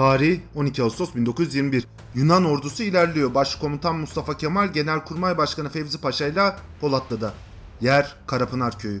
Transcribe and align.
Tarih 0.00 0.40
12 0.54 0.82
Ağustos 0.82 1.14
1921. 1.14 1.86
Yunan 2.14 2.44
ordusu 2.44 2.82
ilerliyor. 2.82 3.34
Başkomutan 3.34 3.96
Mustafa 3.96 4.36
Kemal, 4.36 4.68
Genelkurmay 4.68 5.38
Başkanı 5.38 5.68
Fevzi 5.68 6.00
Paşa 6.00 6.26
ile 6.26 6.56
Polatlı'da. 6.80 7.32
Yer 7.80 8.16
Karapınar 8.26 8.78
Köyü. 8.78 9.00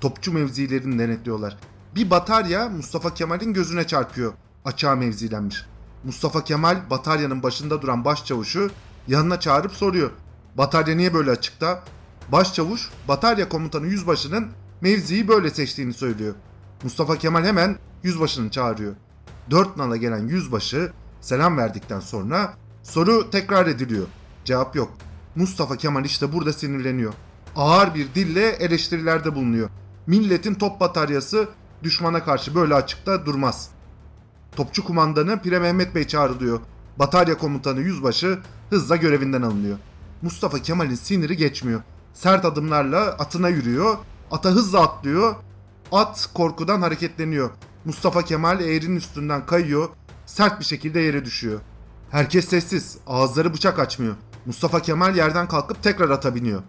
Topçu 0.00 0.32
mevzilerini 0.32 0.98
denetliyorlar. 0.98 1.56
Bir 1.94 2.10
batarya 2.10 2.68
Mustafa 2.68 3.14
Kemal'in 3.14 3.52
gözüne 3.52 3.86
çarpıyor. 3.86 4.32
Açığa 4.64 4.94
mevzilenmiş. 4.94 5.66
Mustafa 6.04 6.44
Kemal 6.44 6.90
bataryanın 6.90 7.42
başında 7.42 7.82
duran 7.82 8.04
başçavuşu 8.04 8.70
yanına 9.08 9.40
çağırıp 9.40 9.72
soruyor. 9.72 10.10
Batarya 10.58 10.96
niye 10.96 11.14
böyle 11.14 11.30
açıkta? 11.30 11.84
Başçavuş 12.32 12.90
batarya 13.08 13.48
komutanı 13.48 13.86
yüzbaşının 13.86 14.48
mevziyi 14.80 15.28
böyle 15.28 15.50
seçtiğini 15.50 15.92
söylüyor. 15.92 16.34
Mustafa 16.82 17.18
Kemal 17.18 17.44
hemen 17.44 17.78
yüzbaşını 18.02 18.50
çağırıyor. 18.50 18.94
Dört 19.50 19.76
nala 19.76 19.96
gelen 19.96 20.28
yüzbaşı 20.28 20.92
selam 21.20 21.56
verdikten 21.56 22.00
sonra 22.00 22.54
soru 22.82 23.30
tekrar 23.30 23.66
ediliyor. 23.66 24.06
Cevap 24.44 24.76
yok. 24.76 24.92
Mustafa 25.36 25.76
Kemal 25.76 26.04
işte 26.04 26.32
burada 26.32 26.52
sinirleniyor. 26.52 27.12
Ağır 27.56 27.94
bir 27.94 28.14
dille 28.14 28.48
eleştirilerde 28.48 29.34
bulunuyor. 29.34 29.68
Milletin 30.06 30.54
top 30.54 30.80
bataryası 30.80 31.48
düşmana 31.82 32.24
karşı 32.24 32.54
böyle 32.54 32.74
açıkta 32.74 33.26
durmaz. 33.26 33.70
Topçu 34.56 34.84
kumandanı 34.84 35.42
Pire 35.42 35.58
Mehmet 35.58 35.94
Bey 35.94 36.06
çağrılıyor. 36.06 36.60
Batarya 36.98 37.38
komutanı 37.38 37.80
yüzbaşı 37.80 38.38
hızla 38.70 38.96
görevinden 38.96 39.42
alınıyor. 39.42 39.78
Mustafa 40.22 40.58
Kemal'in 40.58 40.94
siniri 40.94 41.36
geçmiyor. 41.36 41.80
Sert 42.14 42.44
adımlarla 42.44 43.00
atına 43.00 43.48
yürüyor. 43.48 43.96
Ata 44.30 44.50
hızla 44.50 44.82
atlıyor. 44.82 45.34
At 45.92 46.28
korkudan 46.34 46.82
hareketleniyor. 46.82 47.50
Mustafa 47.86 48.22
Kemal 48.22 48.60
eğrinin 48.60 48.96
üstünden 48.96 49.46
kayıyor. 49.46 49.88
Sert 50.26 50.60
bir 50.60 50.64
şekilde 50.64 51.00
yere 51.00 51.24
düşüyor. 51.24 51.60
Herkes 52.10 52.48
sessiz. 52.48 52.98
Ağızları 53.06 53.54
bıçak 53.54 53.78
açmıyor. 53.78 54.14
Mustafa 54.46 54.82
Kemal 54.82 55.16
yerden 55.16 55.48
kalkıp 55.48 55.82
tekrar 55.82 56.10
ata 56.10 56.34
biniyor. 56.34 56.62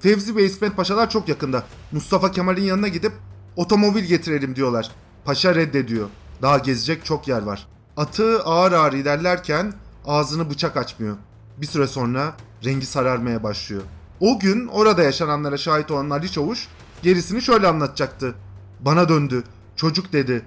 Fevzi 0.00 0.36
ve 0.36 0.44
İsmet 0.44 0.76
Paşalar 0.76 1.10
çok 1.10 1.28
yakında. 1.28 1.64
Mustafa 1.92 2.30
Kemal'in 2.30 2.62
yanına 2.62 2.88
gidip 2.88 3.12
otomobil 3.56 4.04
getirelim 4.04 4.56
diyorlar. 4.56 4.90
Paşa 5.24 5.54
reddediyor. 5.54 6.08
Daha 6.42 6.58
gezecek 6.58 7.04
çok 7.04 7.28
yer 7.28 7.42
var. 7.42 7.68
Atı 7.96 8.42
ağır 8.42 8.72
ağır 8.72 8.92
ilerlerken 8.92 9.72
ağzını 10.06 10.50
bıçak 10.50 10.76
açmıyor. 10.76 11.16
Bir 11.56 11.66
süre 11.66 11.86
sonra 11.86 12.34
rengi 12.64 12.86
sararmaya 12.86 13.42
başlıyor. 13.42 13.82
O 14.20 14.38
gün 14.38 14.66
orada 14.66 15.02
yaşananlara 15.02 15.56
şahit 15.56 15.90
olan 15.90 16.10
Ali 16.10 16.32
Çavuş 16.32 16.68
gerisini 17.02 17.42
şöyle 17.42 17.66
anlatacaktı. 17.66 18.34
Bana 18.80 19.08
döndü. 19.08 19.44
Çocuk 19.76 20.12
dedi. 20.12 20.42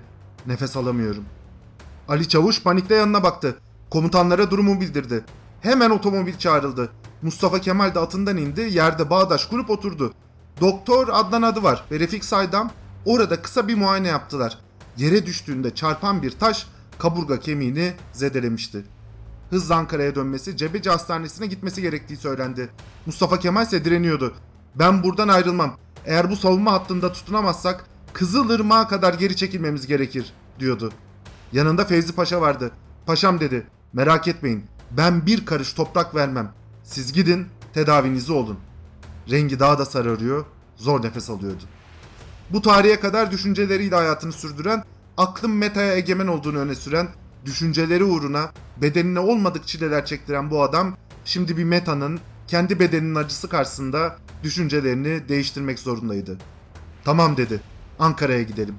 Nefes 0.47 0.77
alamıyorum. 0.77 1.25
Ali 2.07 2.29
Çavuş 2.29 2.63
panikle 2.63 2.95
yanına 2.95 3.23
baktı. 3.23 3.57
Komutanlara 3.89 4.51
durumu 4.51 4.81
bildirdi. 4.81 5.25
Hemen 5.61 5.89
otomobil 5.89 6.37
çağrıldı. 6.37 6.91
Mustafa 7.21 7.61
Kemal 7.61 7.95
de 7.95 7.99
atından 7.99 8.37
indi, 8.37 8.61
yerde 8.61 9.09
bağdaş 9.09 9.45
kurup 9.45 9.69
oturdu. 9.69 10.13
Doktor 10.61 11.07
Adnan 11.11 11.41
adı 11.41 11.63
var 11.63 11.85
ve 11.91 11.99
Refik 11.99 12.25
Saydam 12.25 12.71
orada 13.05 13.41
kısa 13.41 13.67
bir 13.67 13.75
muayene 13.75 14.07
yaptılar. 14.07 14.57
Yere 14.97 15.25
düştüğünde 15.25 15.75
çarpan 15.75 16.21
bir 16.21 16.31
taş 16.31 16.67
kaburga 16.99 17.39
kemiğini 17.39 17.93
zedelemişti. 18.13 18.85
Hızla 19.49 19.75
Ankara'ya 19.75 20.15
dönmesi, 20.15 20.57
Cebeci 20.57 20.89
Hastanesi'ne 20.89 21.47
gitmesi 21.47 21.81
gerektiği 21.81 22.17
söylendi. 22.17 22.69
Mustafa 23.05 23.39
Kemal 23.39 23.63
ise 23.63 23.85
direniyordu. 23.85 24.33
Ben 24.75 25.03
buradan 25.03 25.27
ayrılmam. 25.27 25.77
Eğer 26.05 26.31
bu 26.31 26.35
savunma 26.35 26.71
hattında 26.71 27.11
tutunamazsak 27.11 27.85
Kızılırmak'a 28.13 28.87
kadar 28.87 29.13
geri 29.13 29.35
çekilmemiz 29.35 29.87
gerekir 29.87 30.33
diyordu. 30.59 30.91
Yanında 31.53 31.85
Fevzi 31.85 32.15
Paşa 32.15 32.41
vardı. 32.41 32.71
Paşam 33.05 33.39
dedi. 33.39 33.67
Merak 33.93 34.27
etmeyin. 34.27 34.65
Ben 34.91 35.25
bir 35.25 35.45
karış 35.45 35.73
toprak 35.73 36.15
vermem. 36.15 36.51
Siz 36.83 37.13
gidin 37.13 37.47
tedavinizi 37.73 38.31
olun. 38.31 38.59
Rengi 39.31 39.59
daha 39.59 39.79
da 39.79 39.85
sararıyor. 39.85 40.45
Zor 40.75 41.03
nefes 41.03 41.29
alıyordu. 41.29 41.63
Bu 42.49 42.61
tarihe 42.61 42.99
kadar 42.99 43.31
düşünceleriyle 43.31 43.95
hayatını 43.95 44.31
sürdüren, 44.31 44.83
aklın 45.17 45.51
metaya 45.51 45.95
egemen 45.95 46.27
olduğunu 46.27 46.57
öne 46.57 46.75
süren, 46.75 47.07
düşünceleri 47.45 48.03
uğruna 48.03 48.51
bedenine 48.81 49.19
olmadık 49.19 49.67
çileler 49.67 50.05
çektiren 50.05 50.51
bu 50.51 50.63
adam 50.63 50.97
şimdi 51.25 51.57
bir 51.57 51.63
metanın 51.63 52.19
kendi 52.47 52.79
bedeninin 52.79 53.15
acısı 53.15 53.49
karşısında 53.49 54.15
düşüncelerini 54.43 55.29
değiştirmek 55.29 55.79
zorundaydı. 55.79 56.37
Tamam 57.03 57.37
dedi. 57.37 57.61
Ankara'ya 57.99 58.43
gidelim. 58.43 58.75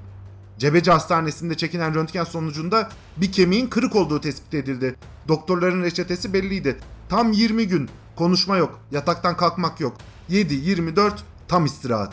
Cebeci 0.59 0.91
Hastanesi'nde 0.91 1.57
çekilen 1.57 1.95
röntgen 1.95 2.25
sonucunda 2.25 2.89
bir 3.17 3.33
kemiğin 3.33 3.67
kırık 3.67 3.97
olduğu 3.97 4.21
tespit 4.21 4.55
edildi. 4.55 4.97
Doktorların 5.29 5.83
reçetesi 5.83 6.33
belliydi. 6.33 6.79
Tam 7.09 7.33
20 7.33 7.69
gün. 7.69 7.91
Konuşma 8.17 8.57
yok. 8.57 8.81
Yataktan 8.91 9.37
kalkmak 9.37 9.81
yok. 9.81 9.97
7-24 10.31 11.13
tam 11.49 11.65
istirahat. 11.65 12.13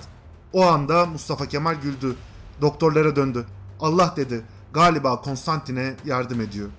O 0.54 0.66
anda 0.66 1.06
Mustafa 1.06 1.46
Kemal 1.46 1.76
güldü. 1.76 2.16
Doktorlara 2.62 3.16
döndü. 3.16 3.46
Allah 3.80 4.14
dedi. 4.18 4.42
Galiba 4.74 5.22
Konstantin'e 5.22 5.94
yardım 6.06 6.42
ediyor. 6.42 6.70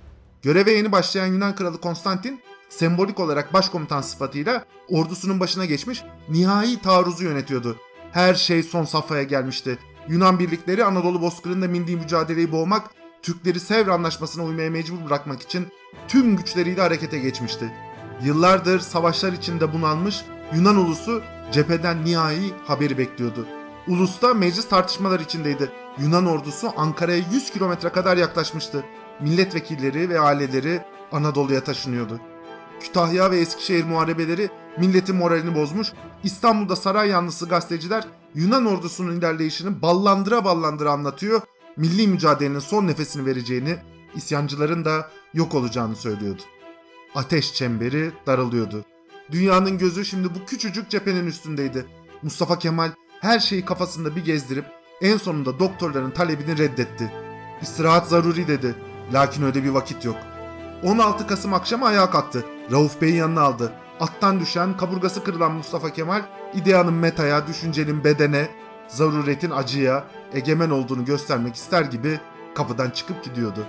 Göreve 0.42 0.72
yeni 0.72 0.92
başlayan 0.92 1.26
Yunan 1.26 1.54
kralı 1.54 1.80
Konstantin 1.80 2.40
sembolik 2.68 3.20
olarak 3.20 3.54
başkomutan 3.54 4.00
sıfatıyla 4.00 4.64
ordusunun 4.88 5.40
başına 5.40 5.64
geçmiş 5.64 6.02
nihai 6.28 6.82
taarruzu 6.82 7.24
yönetiyordu. 7.24 7.76
Her 8.12 8.34
şey 8.34 8.62
son 8.62 8.84
safhaya 8.84 9.22
gelmişti. 9.22 9.78
Yunan 10.08 10.38
birlikleri 10.38 10.84
Anadolu 10.84 11.22
bozkırında 11.22 11.68
milli 11.68 11.96
mücadeleyi 11.96 12.52
boğmak, 12.52 12.90
Türkleri 13.22 13.60
Sevr 13.60 13.88
Anlaşması'na 13.88 14.44
uymaya 14.44 14.70
mecbur 14.70 15.06
bırakmak 15.06 15.42
için 15.42 15.66
tüm 16.08 16.36
güçleriyle 16.36 16.80
harekete 16.80 17.18
geçmişti. 17.18 17.72
Yıllardır 18.22 18.80
savaşlar 18.80 19.32
içinde 19.32 19.72
bunalmış 19.72 20.24
Yunan 20.54 20.76
ulusu 20.76 21.22
cepheden 21.52 22.04
nihai 22.04 22.52
haberi 22.66 22.98
bekliyordu. 22.98 23.46
Ulusta 23.88 24.34
meclis 24.34 24.68
tartışmalar 24.68 25.20
içindeydi. 25.20 25.70
Yunan 25.98 26.26
ordusu 26.26 26.72
Ankara'ya 26.76 27.24
100 27.32 27.50
kilometre 27.50 27.88
kadar 27.88 28.16
yaklaşmıştı. 28.16 28.84
Milletvekilleri 29.20 30.08
ve 30.08 30.20
aileleri 30.20 30.80
Anadolu'ya 31.12 31.64
taşınıyordu. 31.64 32.20
Kütahya 32.80 33.30
ve 33.30 33.38
Eskişehir 33.40 33.84
muharebeleri 33.84 34.50
milletin 34.78 35.16
moralini 35.16 35.54
bozmuş, 35.54 35.92
İstanbul'da 36.24 36.76
saray 36.76 37.08
yanlısı 37.08 37.48
gazeteciler 37.48 38.04
Yunan 38.34 38.66
ordusunun 38.66 39.18
ilerleyişini 39.18 39.82
ballandıra 39.82 40.44
ballandıra 40.44 40.92
anlatıyor, 40.92 41.40
milli 41.76 42.08
mücadelenin 42.08 42.58
son 42.58 42.86
nefesini 42.86 43.26
vereceğini, 43.26 43.76
isyancıların 44.14 44.84
da 44.84 45.10
yok 45.34 45.54
olacağını 45.54 45.96
söylüyordu. 45.96 46.42
Ateş 47.14 47.54
çemberi 47.54 48.12
daralıyordu. 48.26 48.84
Dünyanın 49.30 49.78
gözü 49.78 50.04
şimdi 50.04 50.34
bu 50.34 50.44
küçücük 50.46 50.90
cephenin 50.90 51.26
üstündeydi. 51.26 51.86
Mustafa 52.22 52.58
Kemal 52.58 52.90
her 53.20 53.38
şeyi 53.38 53.64
kafasında 53.64 54.16
bir 54.16 54.24
gezdirip 54.24 54.64
en 55.00 55.16
sonunda 55.16 55.58
doktorların 55.58 56.10
talebini 56.10 56.58
reddetti. 56.58 57.12
İstirahat 57.62 58.08
zaruri 58.08 58.48
dedi. 58.48 58.74
Lakin 59.12 59.42
öyle 59.42 59.64
bir 59.64 59.68
vakit 59.68 60.04
yok. 60.04 60.16
16 60.82 61.26
Kasım 61.26 61.54
akşamı 61.54 61.86
ayağa 61.86 62.10
kalktı. 62.10 62.44
Rauf 62.72 63.00
Bey'i 63.00 63.16
yanına 63.16 63.40
aldı. 63.40 63.72
Attan 64.00 64.40
düşen, 64.40 64.76
kaburgası 64.76 65.24
kırılan 65.24 65.52
Mustafa 65.52 65.92
Kemal, 65.92 66.22
ideanın 66.54 66.94
metaya, 66.94 67.46
düşüncenin 67.46 68.04
bedene, 68.04 68.48
zaruretin 68.88 69.50
acıya 69.50 70.04
egemen 70.34 70.70
olduğunu 70.70 71.04
göstermek 71.04 71.54
ister 71.54 71.82
gibi 71.82 72.20
kapıdan 72.54 72.90
çıkıp 72.90 73.24
gidiyordu. 73.24 73.66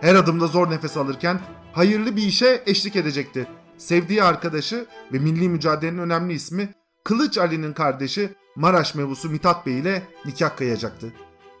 Her 0.00 0.14
adımda 0.14 0.46
zor 0.46 0.70
nefes 0.70 0.96
alırken 0.96 1.40
hayırlı 1.72 2.16
bir 2.16 2.22
işe 2.22 2.62
eşlik 2.66 2.96
edecekti. 2.96 3.46
Sevdiği 3.78 4.22
arkadaşı 4.22 4.86
ve 5.12 5.18
milli 5.18 5.48
mücadelenin 5.48 5.98
önemli 5.98 6.32
ismi 6.32 6.74
Kılıç 7.04 7.38
Ali'nin 7.38 7.72
kardeşi 7.72 8.34
Maraş 8.56 8.94
mebusu 8.94 9.30
Mithat 9.30 9.66
Bey 9.66 9.78
ile 9.78 10.02
nikah 10.24 10.56
kıyacaktı. 10.56 11.12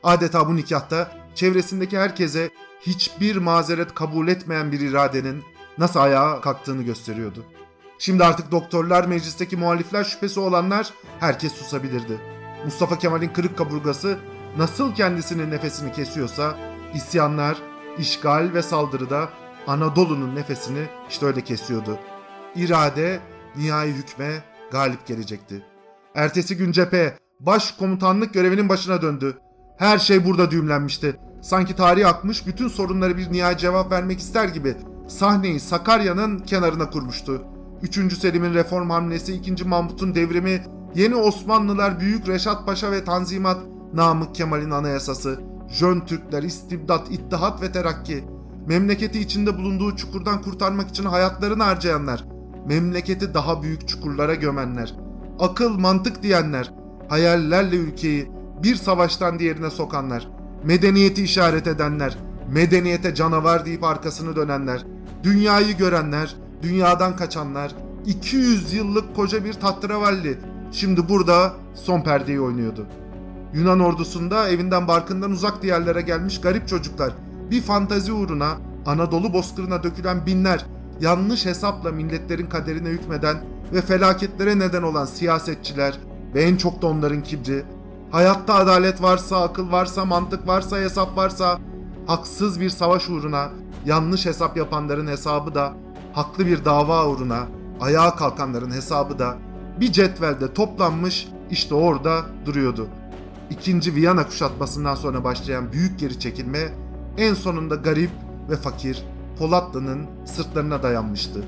Adeta 0.02 0.48
bu 0.48 0.56
nikahta 0.56 1.12
çevresindeki 1.34 1.98
herkese 1.98 2.50
hiçbir 2.80 3.36
mazeret 3.36 3.94
kabul 3.94 4.28
etmeyen 4.28 4.72
bir 4.72 4.80
iradenin 4.80 5.42
nasıl 5.78 6.00
ayağa 6.00 6.40
kalktığını 6.40 6.82
gösteriyordu. 6.82 7.44
Şimdi 7.98 8.24
artık 8.24 8.52
doktorlar, 8.52 9.04
meclisteki 9.04 9.56
muhalifler, 9.56 10.04
şüphesi 10.04 10.40
olanlar 10.40 10.90
herkes 11.20 11.52
susabilirdi. 11.52 12.20
Mustafa 12.64 12.98
Kemal'in 12.98 13.28
kırık 13.28 13.58
kaburgası 13.58 14.18
nasıl 14.56 14.94
kendisinin 14.94 15.50
nefesini 15.50 15.92
kesiyorsa 15.92 16.56
isyanlar, 16.94 17.56
işgal 17.98 18.50
ve 18.54 18.62
saldırıda 18.62 19.28
Anadolu'nun 19.66 20.36
nefesini 20.36 20.86
işte 21.08 21.26
öyle 21.26 21.40
kesiyordu. 21.40 21.98
İrade 22.56 23.20
nihai 23.56 23.92
hükme 23.92 24.30
galip 24.72 25.06
gelecekti. 25.06 25.64
Ertesi 26.14 26.56
gün 26.56 26.72
cephe 26.72 27.18
baş 27.40 27.72
komutanlık 27.72 28.34
görevinin 28.34 28.68
başına 28.68 29.02
döndü. 29.02 29.38
Her 29.78 29.98
şey 29.98 30.24
burada 30.24 30.50
düğümlenmişti. 30.50 31.16
Sanki 31.42 31.76
tarih 31.76 32.08
akmış 32.08 32.46
bütün 32.46 32.68
sorunlara 32.68 33.16
bir 33.16 33.32
nihai 33.32 33.58
cevap 33.58 33.92
vermek 33.92 34.18
ister 34.18 34.48
gibi 34.48 34.76
sahneyi 35.08 35.60
Sakarya'nın 35.60 36.38
kenarına 36.38 36.90
kurmuştu. 36.90 37.57
3. 37.82 38.18
Selim'in 38.18 38.54
reform 38.54 38.90
hamlesi, 38.90 39.34
2. 39.34 39.64
Mahmut'un 39.64 40.14
devrimi, 40.14 40.62
yeni 40.94 41.14
Osmanlılar 41.14 42.00
Büyük 42.00 42.28
Reşat 42.28 42.66
Paşa 42.66 42.92
ve 42.92 43.04
Tanzimat, 43.04 43.58
Namık 43.94 44.34
Kemal'in 44.34 44.70
anayasası, 44.70 45.40
Jön 45.68 46.00
Türkler, 46.00 46.42
istibdat, 46.42 47.10
ittihat 47.10 47.62
ve 47.62 47.72
terakki. 47.72 48.24
memleketi 48.66 49.20
içinde 49.20 49.58
bulunduğu 49.58 49.96
çukurdan 49.96 50.42
kurtarmak 50.42 50.88
için 50.88 51.04
hayatlarını 51.04 51.62
harcayanlar, 51.62 52.24
memleketi 52.66 53.34
daha 53.34 53.62
büyük 53.62 53.88
çukurlara 53.88 54.34
gömenler, 54.34 54.94
akıl 55.38 55.78
mantık 55.78 56.22
diyenler, 56.22 56.72
hayallerle 57.08 57.76
ülkeyi 57.76 58.30
bir 58.62 58.74
savaştan 58.74 59.38
diğerine 59.38 59.70
sokanlar, 59.70 60.28
medeniyeti 60.64 61.22
işaret 61.24 61.66
edenler, 61.66 62.18
medeniyete 62.50 63.14
canavar 63.14 63.66
deyip 63.66 63.84
arkasını 63.84 64.36
dönenler, 64.36 64.86
dünyayı 65.22 65.76
görenler, 65.76 66.36
dünyadan 66.62 67.16
kaçanlar, 67.16 67.74
200 68.06 68.72
yıllık 68.72 69.16
koca 69.16 69.44
bir 69.44 69.52
tahterevalli 69.52 70.38
şimdi 70.72 71.08
burada 71.08 71.52
son 71.74 72.00
perdeyi 72.00 72.40
oynuyordu. 72.40 72.86
Yunan 73.54 73.80
ordusunda 73.80 74.48
evinden 74.48 74.88
barkından 74.88 75.30
uzak 75.30 75.62
diyarlara 75.62 76.00
gelmiş 76.00 76.40
garip 76.40 76.68
çocuklar 76.68 77.12
bir 77.50 77.62
fantazi 77.62 78.12
uğruna 78.12 78.56
Anadolu 78.86 79.32
bozkırına 79.32 79.82
dökülen 79.82 80.26
binler 80.26 80.66
yanlış 81.00 81.46
hesapla 81.46 81.92
milletlerin 81.92 82.46
kaderine 82.46 82.88
hükmeden 82.88 83.36
ve 83.72 83.82
felaketlere 83.82 84.58
neden 84.58 84.82
olan 84.82 85.04
siyasetçiler 85.04 85.98
ve 86.34 86.42
en 86.42 86.56
çok 86.56 86.82
da 86.82 86.86
onların 86.86 87.22
kibri, 87.22 87.62
hayatta 88.10 88.54
adalet 88.54 89.02
varsa, 89.02 89.42
akıl 89.42 89.72
varsa, 89.72 90.04
mantık 90.04 90.46
varsa, 90.46 90.76
hesap 90.76 91.16
varsa, 91.16 91.58
haksız 92.06 92.60
bir 92.60 92.70
savaş 92.70 93.08
uğruna 93.08 93.48
yanlış 93.86 94.26
hesap 94.26 94.56
yapanların 94.56 95.06
hesabı 95.06 95.54
da, 95.54 95.72
haklı 96.18 96.46
bir 96.46 96.64
dava 96.64 97.08
uğruna 97.08 97.46
ayağa 97.80 98.16
kalkanların 98.16 98.70
hesabı 98.70 99.18
da 99.18 99.36
bir 99.80 99.92
cetvelde 99.92 100.52
toplanmış 100.54 101.28
işte 101.50 101.74
orada 101.74 102.22
duruyordu. 102.46 102.88
İkinci 103.50 103.94
Viyana 103.94 104.26
kuşatmasından 104.26 104.94
sonra 104.94 105.24
başlayan 105.24 105.72
büyük 105.72 105.98
geri 105.98 106.20
çekilme 106.20 106.58
en 107.18 107.34
sonunda 107.34 107.74
garip 107.74 108.10
ve 108.50 108.56
fakir 108.56 109.04
Polatlı'nın 109.38 110.06
sırtlarına 110.24 110.82
dayanmıştı. 110.82 111.44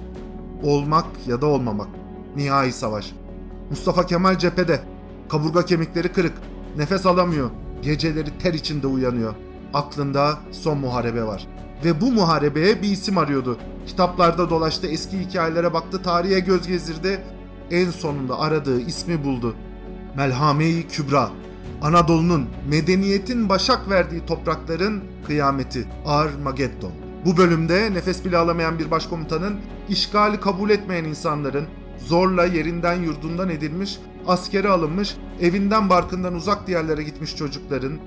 Olmak 0.62 1.06
ya 1.26 1.40
da 1.40 1.46
olmamak. 1.46 1.88
Nihai 2.36 2.72
savaş. 2.72 3.12
Mustafa 3.70 4.06
Kemal 4.06 4.38
cephede. 4.38 4.80
Kaburga 5.28 5.64
kemikleri 5.64 6.12
kırık. 6.12 6.34
Nefes 6.76 7.06
alamıyor. 7.06 7.50
Geceleri 7.82 8.38
ter 8.38 8.54
içinde 8.54 8.86
uyanıyor. 8.86 9.34
Aklında 9.74 10.38
son 10.52 10.78
muharebe 10.78 11.24
var. 11.24 11.46
Ve 11.84 12.00
bu 12.00 12.12
muharebeye 12.12 12.82
bir 12.82 12.88
isim 12.88 13.18
arıyordu. 13.18 13.58
Kitaplarda 13.86 14.50
dolaştı, 14.50 14.86
eski 14.86 15.20
hikayelere 15.20 15.72
baktı, 15.72 16.02
tarihe 16.02 16.40
göz 16.40 16.66
gezdirdi. 16.66 17.20
En 17.70 17.90
sonunda 17.90 18.38
aradığı 18.38 18.80
ismi 18.80 19.24
buldu. 19.24 19.54
Melhame-i 20.16 20.88
Kübra. 20.88 21.30
Anadolu'nun, 21.82 22.46
medeniyetin 22.70 23.48
başak 23.48 23.90
verdiği 23.90 24.26
toprakların 24.26 25.02
kıyameti. 25.26 25.88
Armageddon. 26.06 26.92
Bu 27.24 27.36
bölümde 27.36 27.94
nefes 27.94 28.24
bile 28.24 28.36
alamayan 28.36 28.78
bir 28.78 28.90
başkomutanın, 28.90 29.56
işgali 29.88 30.40
kabul 30.40 30.70
etmeyen 30.70 31.04
insanların, 31.04 31.66
zorla 31.98 32.44
yerinden 32.44 32.94
yurdundan 32.94 33.48
edilmiş, 33.48 33.98
askere 34.26 34.68
alınmış, 34.68 35.16
evinden 35.40 35.90
barkından 35.90 36.34
uzak 36.34 36.66
diyarlara 36.66 37.02
gitmiş 37.02 37.36
çocukların, 37.36 37.98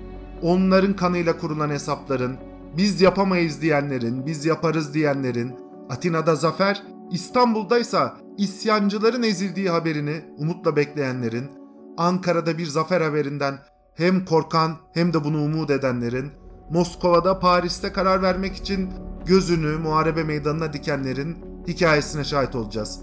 onların 0.41 0.95
kanıyla 0.95 1.37
kurulan 1.37 1.69
hesapların, 1.69 2.37
biz 2.77 3.01
yapamayız 3.01 3.61
diyenlerin, 3.61 4.25
biz 4.25 4.45
yaparız 4.45 4.93
diyenlerin, 4.93 5.55
Atina'da 5.89 6.35
zafer, 6.35 6.83
İstanbul'daysa 7.11 8.17
isyancıların 8.37 9.23
ezildiği 9.23 9.69
haberini 9.69 10.21
umutla 10.37 10.75
bekleyenlerin, 10.75 11.51
Ankara'da 11.97 12.57
bir 12.57 12.65
zafer 12.65 13.01
haberinden 13.01 13.55
hem 13.95 14.25
korkan 14.25 14.77
hem 14.93 15.13
de 15.13 15.23
bunu 15.23 15.43
umut 15.43 15.71
edenlerin, 15.71 16.31
Moskova'da 16.69 17.39
Paris'te 17.39 17.91
karar 17.91 18.21
vermek 18.21 18.55
için 18.55 18.89
gözünü 19.25 19.77
muharebe 19.77 20.23
meydanına 20.23 20.73
dikenlerin 20.73 21.37
hikayesine 21.67 22.23
şahit 22.23 22.55
olacağız. 22.55 22.99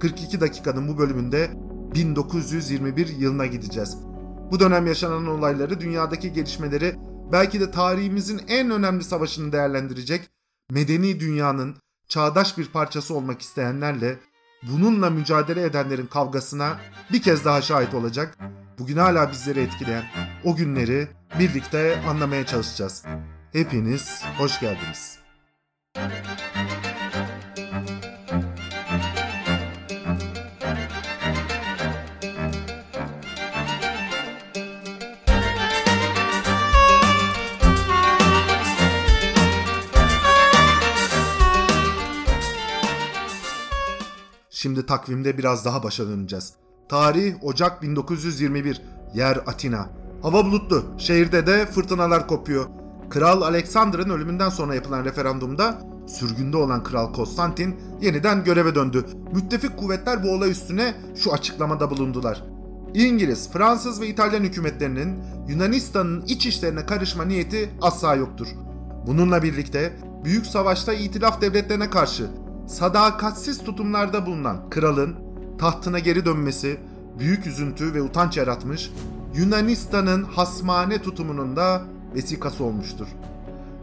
42 0.00 0.40
dakikanın 0.40 0.88
bu 0.88 0.98
bölümünde 0.98 1.50
1921 1.94 3.06
yılına 3.06 3.46
gideceğiz. 3.46 3.98
Bu 4.50 4.60
dönem 4.60 4.86
yaşanan 4.86 5.26
olayları, 5.26 5.80
dünyadaki 5.80 6.32
gelişmeleri, 6.32 6.96
belki 7.32 7.60
de 7.60 7.70
tarihimizin 7.70 8.40
en 8.48 8.70
önemli 8.70 9.04
savaşını 9.04 9.52
değerlendirecek, 9.52 10.30
medeni 10.70 11.20
dünyanın 11.20 11.76
çağdaş 12.08 12.58
bir 12.58 12.66
parçası 12.66 13.14
olmak 13.14 13.42
isteyenlerle 13.42 14.18
bununla 14.62 15.10
mücadele 15.10 15.64
edenlerin 15.64 16.06
kavgasına 16.06 16.80
bir 17.12 17.22
kez 17.22 17.44
daha 17.44 17.62
şahit 17.62 17.94
olacak. 17.94 18.38
Bugün 18.78 18.96
hala 18.96 19.30
bizleri 19.32 19.60
etkileyen 19.60 20.04
o 20.44 20.56
günleri 20.56 21.08
birlikte 21.38 22.02
anlamaya 22.08 22.46
çalışacağız. 22.46 23.04
Hepiniz 23.52 24.22
hoş 24.38 24.60
geldiniz. 24.60 25.19
Şimdi 44.60 44.86
takvimde 44.86 45.38
biraz 45.38 45.64
daha 45.64 45.82
başa 45.82 46.08
döneceğiz. 46.08 46.52
Tarih 46.88 47.34
Ocak 47.42 47.82
1921. 47.82 48.82
Yer 49.14 49.36
Atina. 49.36 49.88
Hava 50.22 50.44
bulutlu. 50.44 50.84
Şehirde 50.98 51.46
de 51.46 51.66
fırtınalar 51.66 52.28
kopuyor. 52.28 52.66
Kral 53.10 53.42
Alexander'ın 53.42 54.10
ölümünden 54.10 54.48
sonra 54.48 54.74
yapılan 54.74 55.04
referandumda 55.04 55.82
sürgünde 56.06 56.56
olan 56.56 56.82
Kral 56.82 57.12
Konstantin 57.12 57.76
yeniden 58.00 58.44
göreve 58.44 58.74
döndü. 58.74 59.04
Müttefik 59.34 59.76
kuvvetler 59.76 60.22
bu 60.22 60.30
olay 60.30 60.50
üstüne 60.50 60.94
şu 61.16 61.32
açıklamada 61.32 61.90
bulundular. 61.90 62.44
İngiliz, 62.94 63.50
Fransız 63.52 64.00
ve 64.00 64.08
İtalyan 64.08 64.42
hükümetlerinin 64.42 65.18
Yunanistan'ın 65.48 66.24
iç 66.26 66.46
işlerine 66.46 66.86
karışma 66.86 67.24
niyeti 67.24 67.70
asla 67.80 68.14
yoktur. 68.14 68.46
Bununla 69.06 69.42
birlikte 69.42 69.96
büyük 70.24 70.46
savaşta 70.46 70.92
itilaf 70.92 71.40
devletlerine 71.40 71.90
karşı 71.90 72.30
sadakatsiz 72.70 73.64
tutumlarda 73.64 74.26
bulunan 74.26 74.70
kralın 74.70 75.16
tahtına 75.58 75.98
geri 75.98 76.24
dönmesi 76.24 76.80
büyük 77.18 77.46
üzüntü 77.46 77.94
ve 77.94 78.02
utanç 78.02 78.36
yaratmış, 78.36 78.92
Yunanistan'ın 79.34 80.24
hasmane 80.24 81.02
tutumunun 81.02 81.56
da 81.56 81.82
vesikası 82.14 82.64
olmuştur. 82.64 83.06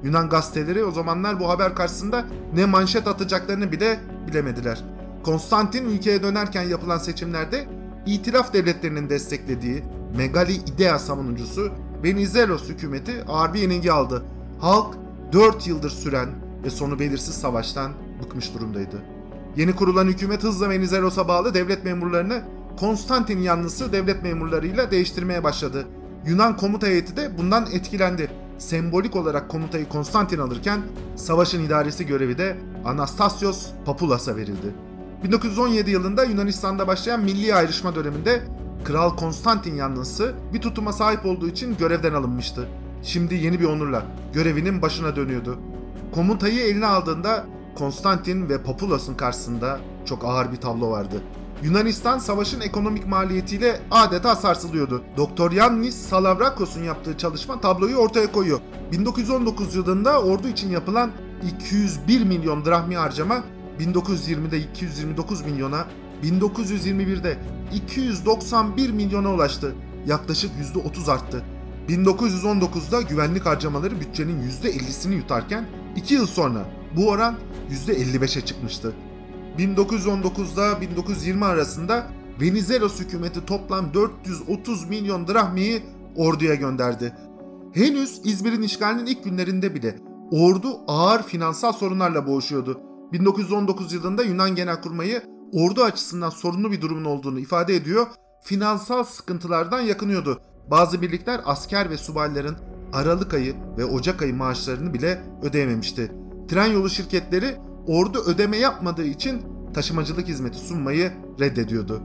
Yunan 0.03 0.29
gazeteleri 0.29 0.83
o 0.83 0.91
zamanlar 0.91 1.39
bu 1.39 1.49
haber 1.49 1.75
karşısında 1.75 2.25
ne 2.55 2.65
manşet 2.65 3.07
atacaklarını 3.07 3.71
bile 3.71 3.99
bilemediler. 4.27 4.83
Konstantin 5.23 5.85
ülkeye 5.85 6.23
dönerken 6.23 6.63
yapılan 6.63 6.97
seçimlerde 6.97 7.67
itilaf 8.05 8.53
devletlerinin 8.53 9.09
desteklediği 9.09 9.83
Megali 10.17 10.53
İdea 10.53 10.99
savunucusu 10.99 11.71
Venizelos 12.03 12.69
hükümeti 12.69 13.23
ağır 13.27 13.53
bir 13.53 13.59
yenilgi 13.59 13.91
aldı. 13.91 14.23
Halk 14.59 14.95
4 15.33 15.67
yıldır 15.67 15.89
süren 15.89 16.29
ve 16.63 16.69
sonu 16.69 16.99
belirsiz 16.99 17.35
savaştan 17.35 17.91
bıkmış 18.23 18.53
durumdaydı. 18.53 19.01
Yeni 19.55 19.75
kurulan 19.75 20.07
hükümet 20.07 20.43
hızla 20.43 20.69
Venizelos'a 20.69 21.27
bağlı 21.27 21.53
devlet 21.53 21.85
memurlarını 21.85 22.41
Konstantin 22.79 23.39
yanlısı 23.39 23.91
devlet 23.91 24.23
memurlarıyla 24.23 24.91
değiştirmeye 24.91 25.43
başladı. 25.43 25.87
Yunan 26.25 26.57
komuta 26.57 26.87
heyeti 26.87 27.17
de 27.17 27.37
bundan 27.37 27.67
etkilendi. 27.73 28.31
Sembolik 28.57 29.15
olarak 29.15 29.49
komutayı 29.49 29.89
Konstantin 29.89 30.39
alırken 30.39 30.81
savaşın 31.15 31.63
idaresi 31.63 32.05
görevi 32.05 32.37
de 32.37 32.57
Anastasios 32.85 33.67
Papulas'a 33.85 34.35
verildi. 34.35 34.73
1917 35.23 35.91
yılında 35.91 36.23
Yunanistan'da 36.23 36.87
başlayan 36.87 37.23
milli 37.23 37.55
ayrışma 37.55 37.95
döneminde 37.95 38.41
Kral 38.83 39.15
Konstantin 39.15 39.75
yanlısı 39.75 40.33
bir 40.53 40.61
tutuma 40.61 40.93
sahip 40.93 41.25
olduğu 41.25 41.47
için 41.47 41.77
görevden 41.77 42.13
alınmıştı. 42.13 42.67
Şimdi 43.03 43.35
yeni 43.35 43.59
bir 43.59 43.65
onurla 43.65 44.05
görevinin 44.33 44.81
başına 44.81 45.15
dönüyordu. 45.15 45.59
Komutayı 46.11 46.59
eline 46.61 46.85
aldığında 46.85 47.45
Konstantin 47.77 48.49
ve 48.49 48.63
Populas'ın 48.63 49.15
karşısında 49.15 49.79
çok 50.05 50.25
ağır 50.25 50.51
bir 50.51 50.57
tablo 50.57 50.91
vardı. 50.91 51.21
Yunanistan 51.63 52.19
savaşın 52.19 52.61
ekonomik 52.61 53.07
maliyetiyle 53.07 53.79
adeta 53.91 54.35
sarsılıyordu. 54.35 55.03
Doktor 55.17 55.51
Yannis 55.51 55.95
Salavrakos'un 55.95 56.83
yaptığı 56.83 57.17
çalışma 57.17 57.61
tabloyu 57.61 57.95
ortaya 57.95 58.31
koyuyor. 58.31 58.59
1919 58.91 59.75
yılında 59.75 60.21
ordu 60.21 60.47
için 60.47 60.69
yapılan 60.69 61.11
201 61.57 62.23
milyon 62.23 62.65
drahmi 62.65 62.97
harcama 62.97 63.43
1920'de 63.79 64.59
229 64.59 65.45
milyona, 65.45 65.85
1921'de 66.23 67.37
291 67.73 68.91
milyona 68.91 69.33
ulaştı. 69.33 69.75
Yaklaşık 70.05 70.51
%30 70.75 71.11
arttı. 71.11 71.43
1919'da 71.89 73.01
güvenlik 73.01 73.45
harcamaları 73.45 73.99
bütçenin 73.99 74.51
%50'sini 74.63 75.13
yutarken 75.13 75.65
2 75.95 76.13
yıl 76.13 76.25
sonra 76.25 76.76
bu 76.95 77.09
oran 77.09 77.35
%55'e 77.87 78.45
çıkmıştı. 78.45 78.93
1919'da 79.57 80.81
1920 80.81 81.45
arasında 81.45 82.07
Venizelos 82.41 82.99
hükümeti 82.99 83.45
toplam 83.45 83.93
430 83.93 84.89
milyon 84.89 85.27
drahmiyi 85.27 85.83
orduya 86.15 86.55
gönderdi. 86.55 87.13
Henüz 87.73 88.21
İzmir'in 88.23 88.61
işgalinin 88.61 89.05
ilk 89.05 89.23
günlerinde 89.23 89.75
bile 89.75 89.99
ordu 90.31 90.79
ağır 90.87 91.23
finansal 91.23 91.73
sorunlarla 91.73 92.27
boğuşuyordu. 92.27 92.81
1919 93.13 93.93
yılında 93.93 94.23
Yunan 94.23 94.55
Genelkurmayı 94.55 95.21
ordu 95.53 95.83
açısından 95.83 96.29
sorunlu 96.29 96.71
bir 96.71 96.81
durumun 96.81 97.05
olduğunu 97.05 97.39
ifade 97.39 97.75
ediyor, 97.75 98.07
finansal 98.43 99.03
sıkıntılardan 99.03 99.81
yakınıyordu. 99.81 100.41
Bazı 100.71 101.01
birlikler 101.01 101.41
asker 101.45 101.89
ve 101.89 101.97
subayların 101.97 102.57
Aralık 102.93 103.33
ayı 103.33 103.55
ve 103.77 103.85
Ocak 103.85 104.21
ayı 104.21 104.35
maaşlarını 104.35 104.93
bile 104.93 105.23
ödeyememişti. 105.43 106.11
Tren 106.47 106.65
yolu 106.65 106.89
şirketleri 106.89 107.55
ordu 107.87 108.23
ödeme 108.25 108.57
yapmadığı 108.57 109.05
için 109.05 109.41
taşımacılık 109.73 110.27
hizmeti 110.27 110.57
sunmayı 110.57 111.11
reddediyordu. 111.39 112.01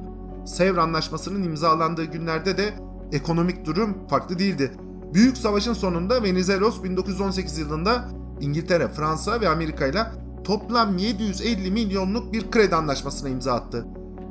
Sevr 0.47 0.77
Anlaşması'nın 0.77 1.43
imzalandığı 1.43 2.05
günlerde 2.05 2.57
de 2.57 2.75
ekonomik 3.13 3.67
durum 3.67 4.09
farklı 4.09 4.39
değildi. 4.39 4.73
Büyük 5.15 5.39
Savaş'ın 5.39 5.73
sonunda 5.73 6.23
Venizelos 6.23 6.83
1918 6.83 7.59
yılında 7.59 8.09
İngiltere, 8.41 8.89
Fransa 8.89 9.41
ve 9.41 9.49
Amerika 9.49 9.87
ile 9.87 10.07
toplam 10.45 10.99
750 10.99 11.71
milyonluk 11.71 12.33
bir 12.33 12.51
kredi 12.51 12.77
anlaşmasına 12.77 13.29
imza 13.29 13.53
attı. 13.53 13.87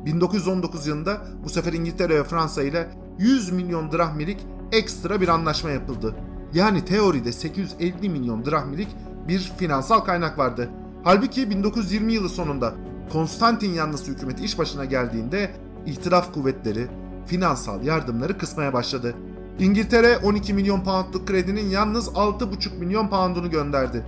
1919 0.05 0.87
yılında 0.87 1.21
bu 1.43 1.49
sefer 1.49 1.73
İngiltere 1.73 2.15
ve 2.15 2.23
Fransa 2.23 2.63
ile 2.63 2.89
100 3.19 3.51
milyon 3.51 3.91
drahmilik 3.91 4.37
ekstra 4.71 5.21
bir 5.21 5.27
anlaşma 5.27 5.69
yapıldı. 5.69 6.15
Yani 6.53 6.85
teoride 6.85 7.31
850 7.31 8.09
milyon 8.09 8.45
drahmilik 8.45 8.87
bir 9.31 9.51
finansal 9.57 10.00
kaynak 10.00 10.38
vardı. 10.38 10.69
Halbuki 11.03 11.50
1920 11.50 12.13
yılı 12.13 12.29
sonunda 12.29 12.73
Konstantin 13.11 13.73
yanlısı 13.73 14.11
hükümeti 14.11 14.43
iş 14.45 14.59
başına 14.59 14.85
geldiğinde 14.85 15.51
itiraf 15.85 16.33
kuvvetleri 16.33 16.88
finansal 17.25 17.83
yardımları 17.83 18.38
kısmaya 18.38 18.73
başladı. 18.73 19.15
İngiltere 19.59 20.17
12 20.17 20.53
milyon 20.53 20.83
poundluk 20.83 21.27
kredinin 21.27 21.69
yalnız 21.69 22.07
6,5 22.07 22.77
milyon 22.79 23.07
poundunu 23.07 23.50
gönderdi. 23.50 24.03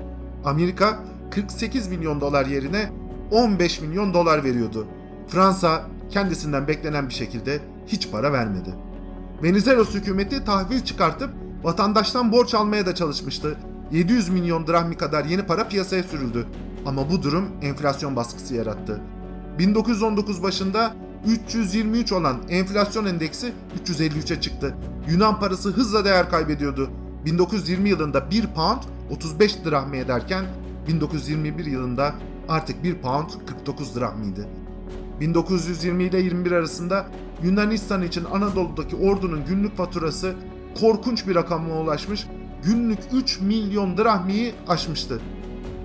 Amerika 0.45 0.99
48 1.31 1.87
milyon 1.87 2.21
dolar 2.21 2.45
yerine 2.45 2.89
15 3.31 3.81
milyon 3.81 4.13
dolar 4.13 4.43
veriyordu. 4.43 4.87
Fransa 5.27 5.83
kendisinden 6.09 6.67
beklenen 6.67 7.09
bir 7.09 7.13
şekilde 7.13 7.59
hiç 7.87 8.11
para 8.11 8.33
vermedi. 8.33 8.75
Venizelos 9.43 9.93
hükümeti 9.93 10.45
tahvil 10.45 10.79
çıkartıp 10.79 11.29
vatandaştan 11.63 12.31
borç 12.31 12.53
almaya 12.53 12.85
da 12.85 12.95
çalışmıştı. 12.95 13.57
700 13.93 14.29
milyon 14.29 14.67
drahmi 14.67 14.97
kadar 14.97 15.25
yeni 15.25 15.43
para 15.45 15.67
piyasaya 15.67 16.03
sürüldü. 16.03 16.45
Ama 16.85 17.09
bu 17.09 17.23
durum 17.23 17.45
enflasyon 17.61 18.15
baskısı 18.15 18.55
yarattı. 18.55 19.01
1919 19.59 20.43
başında 20.43 20.93
323 21.27 22.11
olan 22.11 22.37
enflasyon 22.49 23.05
endeksi 23.05 23.53
353'e 23.85 24.41
çıktı. 24.41 24.75
Yunan 25.09 25.39
parası 25.39 25.69
hızla 25.69 26.05
değer 26.05 26.29
kaybediyordu. 26.29 26.89
1920 27.25 27.89
yılında 27.89 28.31
1 28.31 28.47
pound 28.47 28.79
35 29.11 29.65
drahmi 29.65 29.97
ederken 29.97 30.45
1921 30.87 31.65
yılında 31.65 32.13
artık 32.49 32.83
1 32.83 32.95
pound 32.95 33.29
49 33.47 33.95
drahmiydi. 33.95 34.47
1920 35.19 36.03
ile 36.03 36.19
21 36.19 36.51
arasında 36.51 37.05
Yunanistan 37.43 38.01
için 38.01 38.25
Anadolu'daki 38.25 38.95
ordunun 38.95 39.45
günlük 39.45 39.77
faturası 39.77 40.35
korkunç 40.79 41.27
bir 41.27 41.35
rakama 41.35 41.75
ulaşmış, 41.75 42.27
günlük 42.65 42.99
3 43.13 43.39
milyon 43.41 43.97
drahmiyi 43.97 44.53
aşmıştı. 44.67 45.21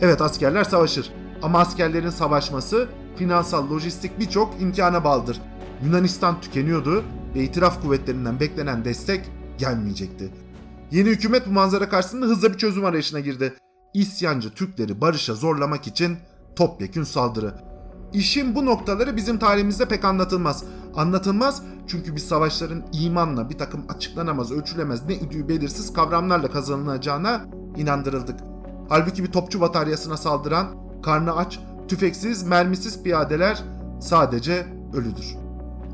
Evet 0.01 0.21
askerler 0.21 0.65
savaşır 0.65 1.13
ama 1.43 1.59
askerlerin 1.59 2.11
savaşması 2.11 2.89
finansal, 3.17 3.71
lojistik 3.71 4.19
birçok 4.19 4.61
imkana 4.61 5.05
bağlıdır. 5.05 5.41
Yunanistan 5.85 6.41
tükeniyordu 6.41 7.05
ve 7.35 7.43
itiraf 7.43 7.83
kuvvetlerinden 7.83 8.41
beklenen 8.41 8.85
destek 8.85 9.21
gelmeyecekti. 9.59 10.31
Yeni 10.91 11.09
hükümet 11.09 11.47
bu 11.47 11.51
manzara 11.51 11.89
karşısında 11.89 12.27
hızla 12.27 12.53
bir 12.53 12.59
çözüm 12.59 12.85
arayışına 12.85 13.21
girdi. 13.21 13.55
İsyancı 13.95 14.51
Türkleri 14.51 15.01
barışa 15.01 15.35
zorlamak 15.35 15.87
için 15.87 16.17
topyekün 16.57 17.03
saldırı. 17.03 17.68
İşin 18.13 18.55
bu 18.55 18.67
noktaları 18.67 19.17
bizim 19.17 19.39
tarihimizde 19.39 19.89
pek 19.89 20.05
anlatılmaz. 20.05 20.65
Anlatılmaz 20.97 21.63
çünkü 21.87 22.17
biz 22.17 22.29
savaşların 22.29 22.83
imanla 22.93 23.51
bir 23.51 23.59
takım 23.59 23.85
açıklanamaz, 23.89 24.53
ölçülemez, 24.53 25.07
ne 25.07 25.17
üdüğü 25.17 25.49
belirsiz 25.49 25.93
kavramlarla 25.93 26.51
kazanılacağına 26.51 27.45
inandırıldık. 27.77 28.41
Halbuki 28.89 29.25
bir 29.25 29.33
topçu 29.33 29.61
bataryasına 29.61 30.17
saldıran, 30.17 30.67
karnı 31.03 31.37
aç, 31.37 31.61
tüfeksiz, 31.89 32.43
mermisiz 32.43 33.03
piyadeler 33.03 33.63
sadece 34.01 34.67
ölüdür. 34.95 35.37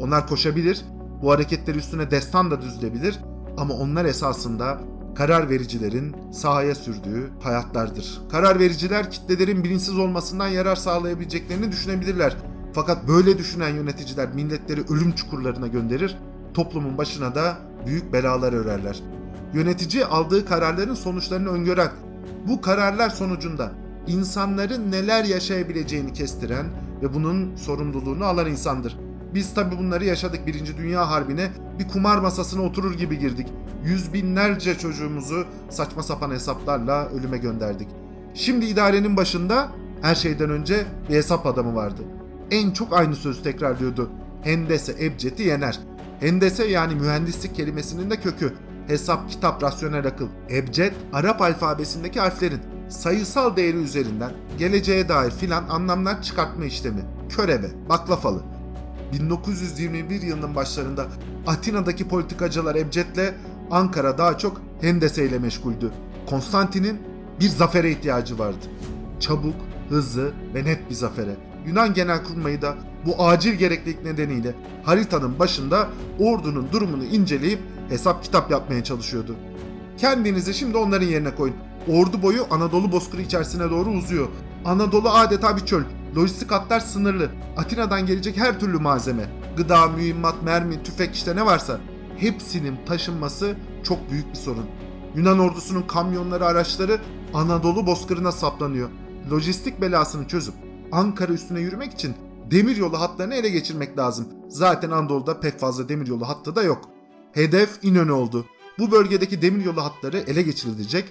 Onlar 0.01 0.27
koşabilir, 0.27 0.85
bu 1.23 1.31
hareketler 1.31 1.75
üstüne 1.75 2.11
destan 2.11 2.51
da 2.51 2.63
düzülebilir 2.63 3.21
ama 3.57 3.75
onlar 3.75 4.05
esasında 4.05 4.79
karar 5.15 5.51
vericilerin 5.51 6.17
sahaya 6.33 6.75
sürdüğü 6.75 7.31
hayatlardır. 7.43 8.21
Karar 8.31 8.59
vericiler 8.61 9.11
kitlelerin 9.11 9.65
bilinçsiz 9.65 9.99
olmasından 9.99 10.49
yarar 10.49 10.77
sağlayabileceklerini 10.77 11.73
düşünebilirler. 11.73 12.37
Fakat 12.73 13.09
böyle 13.09 13.39
düşünen 13.39 13.69
yöneticiler 13.69 14.29
milletleri 14.35 14.81
ölüm 14.81 15.13
çukurlarına 15.13 15.67
gönderir, 15.67 16.17
toplumun 16.55 16.99
başına 16.99 17.35
da 17.35 17.57
büyük 17.87 18.13
belalar 18.13 18.53
örerler. 18.53 19.01
Yönetici 19.55 20.05
aldığı 20.05 20.47
kararların 20.47 20.95
sonuçlarını 20.95 21.49
öngören, 21.49 21.91
bu 22.49 22.61
kararlar 22.61 23.11
sonucunda 23.11 23.73
insanların 24.07 24.93
neler 24.93 25.25
yaşayabileceğini 25.25 26.13
kestiren 26.13 26.67
ve 27.03 27.15
bunun 27.15 27.57
sorumluluğunu 27.57 28.25
alan 28.25 28.47
insandır. 28.47 28.97
Biz 29.35 29.55
tabi 29.55 29.79
bunları 29.79 30.05
yaşadık. 30.05 30.47
Birinci 30.47 30.77
Dünya 30.77 31.11
Harbi'ne 31.11 31.51
bir 31.79 31.89
kumar 31.89 32.19
masasına 32.19 32.63
oturur 32.63 32.95
gibi 32.95 33.19
girdik. 33.19 33.47
Yüz 33.85 34.13
binlerce 34.13 34.79
çocuğumuzu 34.79 35.45
saçma 35.71 36.03
sapan 36.03 36.31
hesaplarla 36.31 37.09
ölüme 37.09 37.39
gönderdik. 37.39 37.89
Şimdi 38.35 38.67
idarenin 38.67 39.17
başında 39.17 39.69
her 40.03 40.15
şeyden 40.15 40.51
önce 40.51 40.85
bir 41.09 41.15
hesap 41.15 41.47
adamı 41.47 41.75
vardı. 41.75 42.03
En 42.51 42.71
çok 42.71 42.93
aynı 42.93 43.17
sözü 43.17 43.43
tekrarlıyordu. 43.43 44.11
Hendese 44.43 45.05
Ebced'i 45.05 45.43
yener. 45.43 45.81
Hendese 46.21 46.65
yani 46.65 46.95
mühendislik 46.95 47.55
kelimesinin 47.55 48.11
de 48.11 48.21
kökü. 48.21 48.53
Hesap, 48.87 49.31
kitap, 49.31 49.63
rasyonel 49.63 50.07
akıl. 50.07 50.29
Ebced, 50.51 50.93
Arap 51.13 51.43
alfabesindeki 51.43 52.21
harflerin 52.21 52.61
sayısal 52.89 53.57
değeri 53.57 53.77
üzerinden 53.77 54.33
geleceğe 54.59 55.09
dair 55.09 55.31
filan 55.31 55.69
anlamlar 55.69 56.23
çıkartma 56.23 56.65
işlemi. 56.65 57.01
Körebe, 57.29 57.71
baklafalı. 57.89 58.54
1921 59.21 60.23
yılının 60.23 60.55
başlarında 60.55 61.07
Atina'daki 61.47 62.09
politikacılar 62.09 62.75
Ebced'le 62.75 63.35
Ankara 63.71 64.19
daha 64.19 64.39
çok 64.39 64.61
Hendese 64.81 65.27
ile 65.27 65.39
meşguldü. 65.39 65.93
Konstantin'in 66.27 67.03
bir 67.41 67.49
zafere 67.49 67.91
ihtiyacı 67.91 68.39
vardı. 68.39 68.67
Çabuk, 69.21 69.55
hızlı 69.89 70.33
ve 70.55 70.65
net 70.65 70.91
bir 70.91 70.95
zafere. 70.95 71.37
Yunan 71.67 71.95
Genelkurmayı 71.95 72.63
da 72.63 72.75
bu 73.07 73.25
acil 73.25 73.55
gereklilik 73.55 74.05
nedeniyle 74.05 74.55
haritanın 74.85 75.39
başında 75.39 75.89
ordunun 76.21 76.73
durumunu 76.73 77.05
inceleyip 77.05 77.61
hesap 77.89 78.23
kitap 78.23 78.51
yapmaya 78.51 78.85
çalışıyordu. 78.85 79.37
Kendinizi 79.99 80.55
şimdi 80.55 80.77
onların 80.77 81.07
yerine 81.07 81.35
koyun. 81.35 81.55
Ordu 81.89 82.23
boyu 82.23 82.47
Anadolu 82.51 82.93
bozkırı 82.93 83.23
içerisine 83.23 83.71
doğru 83.71 83.91
uzuyor. 83.91 84.29
Anadolu 84.65 85.11
adeta 85.11 85.57
bir 85.57 85.67
çöl. 85.67 85.83
Lojistik 86.17 86.51
hatlar 86.51 86.81
sınırlı. 86.81 87.31
Atina'dan 87.57 88.07
gelecek 88.07 88.37
her 88.37 88.61
türlü 88.61 88.79
malzeme, 88.79 89.31
gıda, 89.57 89.87
mühimmat, 89.87 90.43
mermi, 90.43 90.83
tüfek 90.83 91.15
işte 91.15 91.37
ne 91.37 91.47
varsa 91.47 91.81
hepsinin 92.17 92.79
taşınması 92.87 93.57
çok 93.85 94.11
büyük 94.11 94.31
bir 94.31 94.39
sorun. 94.39 94.67
Yunan 95.15 95.39
ordusunun 95.39 95.83
kamyonları, 95.83 96.47
araçları 96.47 97.01
Anadolu 97.35 97.87
bozkırına 97.87 98.33
saplanıyor. 98.33 98.89
Lojistik 99.31 99.81
belasını 99.81 100.29
çözüp 100.29 100.55
Ankara 100.93 101.33
üstüne 101.33 101.61
yürümek 101.61 101.93
için 101.93 102.15
demiryolu 102.51 103.01
hatlarını 103.01 103.35
ele 103.35 103.49
geçirmek 103.49 103.99
lazım. 103.99 104.27
Zaten 104.49 104.91
Anadolu'da 104.91 105.41
pek 105.41 105.59
fazla 105.59 105.89
demiryolu 105.89 106.29
hattı 106.29 106.57
da 106.57 106.63
yok. 106.63 106.89
Hedef 107.33 107.79
İnönü 107.83 108.13
oldu. 108.13 108.47
Bu 108.79 108.91
bölgedeki 108.91 109.43
demiryolu 109.43 109.85
hatları 109.85 110.19
ele 110.19 110.43
geçirilecek, 110.43 111.05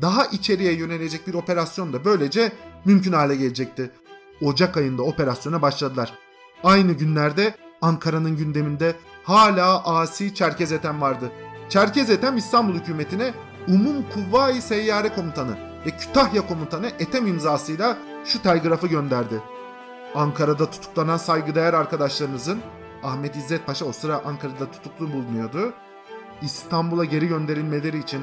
daha 0.00 0.26
içeriye 0.26 0.72
yönelecek 0.72 1.26
bir 1.26 1.34
operasyon 1.34 1.92
da 1.92 2.04
böylece 2.04 2.52
mümkün 2.84 3.12
hale 3.12 3.36
gelecekti. 3.36 3.90
Ocak 4.42 4.76
ayında 4.76 5.02
operasyona 5.02 5.62
başladılar. 5.62 6.12
Aynı 6.64 6.92
günlerde 6.92 7.54
Ankara'nın 7.82 8.36
gündeminde 8.36 8.96
hala 9.24 9.84
asi 9.84 10.34
Çerkez 10.34 10.72
Ethem 10.72 11.00
vardı. 11.00 11.32
Çerkez 11.68 12.10
Ethem 12.10 12.36
İstanbul 12.36 12.74
hükümetine 12.74 13.34
Umum 13.68 14.04
Kuvvayi 14.14 14.62
Seyyare 14.62 15.14
Komutanı 15.14 15.58
ve 15.86 15.90
Kütahya 15.90 16.46
Komutanı 16.46 16.86
Ethem 16.86 17.26
imzasıyla 17.26 17.96
şu 18.24 18.42
telgrafı 18.42 18.86
gönderdi. 18.86 19.42
Ankara'da 20.14 20.70
tutuklanan 20.70 21.16
saygıdeğer 21.16 21.74
arkadaşlarınızın 21.74 22.60
Ahmet 23.02 23.36
İzzet 23.36 23.66
Paşa 23.66 23.84
o 23.84 23.92
sıra 23.92 24.22
Ankara'da 24.24 24.70
tutuklu 24.70 25.12
bulunuyordu. 25.12 25.72
İstanbul'a 26.42 27.04
geri 27.04 27.28
gönderilmeleri 27.28 27.98
için 27.98 28.22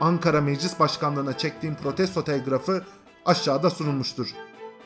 Ankara 0.00 0.40
Meclis 0.40 0.80
Başkanlığı'na 0.80 1.38
çektiğim 1.38 1.74
protesto 1.74 2.24
telgrafı 2.24 2.84
aşağıda 3.24 3.70
sunulmuştur. 3.70 4.28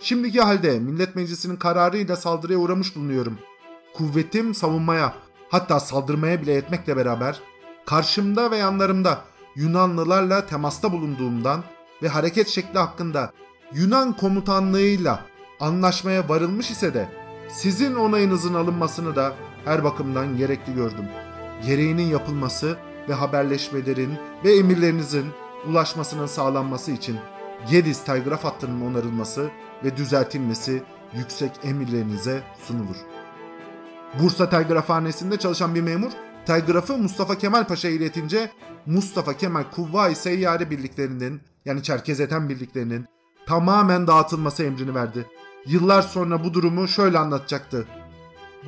Şimdiki 0.02 0.40
halde 0.40 0.78
Millet 0.78 1.16
Meclisi'nin 1.16 1.56
kararıyla 1.56 2.16
saldırıya 2.16 2.58
uğramış 2.58 2.96
bulunuyorum. 2.96 3.38
Kuvvetim 3.94 4.54
savunmaya, 4.54 5.14
hatta 5.50 5.80
saldırmaya 5.80 6.42
bile 6.42 6.52
yetmekle 6.52 6.96
beraber 6.96 7.40
karşımda 7.86 8.50
ve 8.50 8.56
yanlarımda 8.56 9.18
Yunanlılarla 9.56 10.46
temasta 10.46 10.92
bulunduğumdan 10.92 11.64
ve 12.02 12.08
hareket 12.08 12.48
şekli 12.48 12.78
hakkında 12.78 13.32
Yunan 13.74 14.16
komutanlığıyla 14.16 15.26
anlaşmaya 15.60 16.28
varılmış 16.28 16.70
ise 16.70 16.94
de 16.94 17.08
sizin 17.48 17.94
onayınızın 17.94 18.54
alınmasını 18.54 19.16
da 19.16 19.34
her 19.64 19.84
bakımdan 19.84 20.36
gerekli 20.36 20.74
gördüm. 20.74 21.08
Gereğinin 21.66 22.06
yapılması 22.06 22.76
ve 23.08 23.14
haberleşmelerin 23.14 24.14
ve 24.44 24.56
emirlerinizin 24.56 25.26
ulaşmasının 25.66 26.26
sağlanması 26.26 26.92
için 26.92 27.18
Gediz 27.68 28.04
telgraf 28.04 28.44
hattının 28.44 28.80
onarılması 28.80 29.50
ve 29.84 29.96
düzeltilmesi 29.96 30.82
yüksek 31.14 31.50
emirlerinize 31.64 32.42
sunulur. 32.66 32.96
Bursa 34.18 34.50
Telgrafhanesi'nde 34.50 35.36
çalışan 35.36 35.74
bir 35.74 35.80
memur 35.80 36.10
telgrafı 36.46 36.98
Mustafa 36.98 37.38
Kemal 37.38 37.66
Paşa'ya 37.66 37.94
iletince 37.94 38.50
Mustafa 38.86 39.36
Kemal 39.36 39.64
Kuvvayi 39.74 40.16
Seyyare 40.16 40.70
birliklerinin 40.70 41.40
yani 41.64 41.82
Çerkezeten 41.82 42.48
birliklerinin 42.48 43.06
tamamen 43.46 44.06
dağıtılması 44.06 44.64
emrini 44.64 44.94
verdi. 44.94 45.26
Yıllar 45.66 46.02
sonra 46.02 46.44
bu 46.44 46.54
durumu 46.54 46.88
şöyle 46.88 47.18
anlatacaktı. 47.18 47.86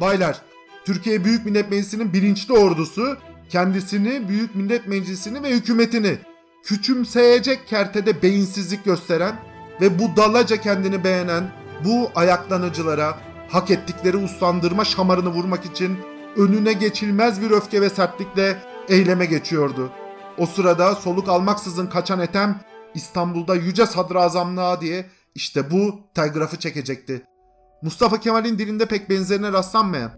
Baylar, 0.01 0.43
Türkiye 0.85 1.25
Büyük 1.25 1.47
Millet 1.47 1.71
Meclisi'nin 1.71 2.13
bilinçli 2.13 2.55
ordusu 2.55 3.17
kendisini, 3.49 4.29
Büyük 4.29 4.55
Millet 4.55 4.89
Meclisi'ni 4.89 5.43
ve 5.43 5.51
hükümetini 5.51 6.19
küçümseyecek 6.65 7.69
kertede 7.69 8.23
beyinsizlik 8.23 8.85
gösteren 8.85 9.52
ve 9.81 9.99
bu 9.99 10.17
dalaca 10.17 10.57
kendini 10.57 11.05
beğenen 11.05 11.53
bu 11.85 12.11
ayaklanıcılara 12.15 13.19
hak 13.49 13.71
ettikleri 13.71 14.17
uslandırma 14.17 14.85
şamarını 14.85 15.29
vurmak 15.29 15.65
için 15.65 15.99
önüne 16.37 16.73
geçilmez 16.73 17.43
bir 17.43 17.51
öfke 17.51 17.81
ve 17.81 17.91
sertlikle 17.91 18.57
eyleme 18.89 19.27
geçiyordu. 19.27 19.91
O 20.39 20.47
sırada 20.47 20.95
soluk 20.95 21.29
almaksızın 21.29 21.87
kaçan 21.87 22.21
Ethem 22.21 22.61
İstanbul'da 22.95 23.55
yüce 23.55 23.87
sadrazamlığa 23.87 24.81
diye 24.81 25.07
işte 25.35 25.71
bu 25.71 26.01
telgrafı 26.15 26.59
çekecekti. 26.59 27.23
Mustafa 27.83 28.21
Kemal'in 28.21 28.59
dilinde 28.59 28.87
pek 28.87 29.11
benzerine 29.11 29.53
rastlanmayan 29.53 30.11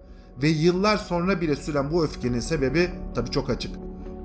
ve 0.42 0.48
yıllar 0.48 0.96
sonra 0.96 1.40
bile 1.40 1.56
süren 1.56 1.90
bu 1.90 2.04
öfkenin 2.04 2.40
sebebi 2.40 2.90
tabi 3.14 3.30
çok 3.30 3.50
açık. 3.50 3.76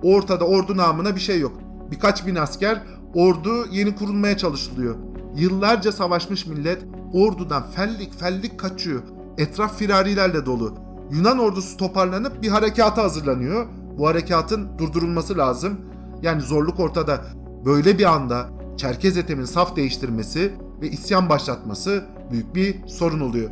Ortada 0.03 0.45
ordu 0.45 0.77
namına 0.77 1.15
bir 1.15 1.21
şey 1.21 1.39
yok. 1.39 1.59
Birkaç 1.91 2.27
bin 2.27 2.35
asker 2.35 2.81
ordu 3.13 3.65
yeni 3.71 3.95
kurulmaya 3.95 4.37
çalışılıyor. 4.37 4.95
Yıllarca 5.39 5.91
savaşmış 5.91 6.45
millet 6.45 6.83
ordudan 7.13 7.63
fellik 7.75 8.19
fellik 8.19 8.59
kaçıyor. 8.59 9.01
Etraf 9.37 9.77
firarilerle 9.77 10.45
dolu. 10.45 10.73
Yunan 11.11 11.39
ordusu 11.39 11.77
toparlanıp 11.77 12.41
bir 12.41 12.47
harekata 12.47 13.03
hazırlanıyor. 13.03 13.67
Bu 13.97 14.07
harekatın 14.07 14.77
durdurulması 14.77 15.37
lazım. 15.37 15.81
Yani 16.21 16.41
zorluk 16.41 16.79
ortada. 16.79 17.21
Böyle 17.65 17.97
bir 17.97 18.05
anda 18.05 18.49
Çerkez 18.77 19.17
Ethem'in 19.17 19.45
saf 19.45 19.75
değiştirmesi 19.75 20.53
ve 20.81 20.89
isyan 20.89 21.29
başlatması 21.29 22.03
büyük 22.31 22.55
bir 22.55 22.87
sorun 22.87 23.19
oluyor. 23.19 23.49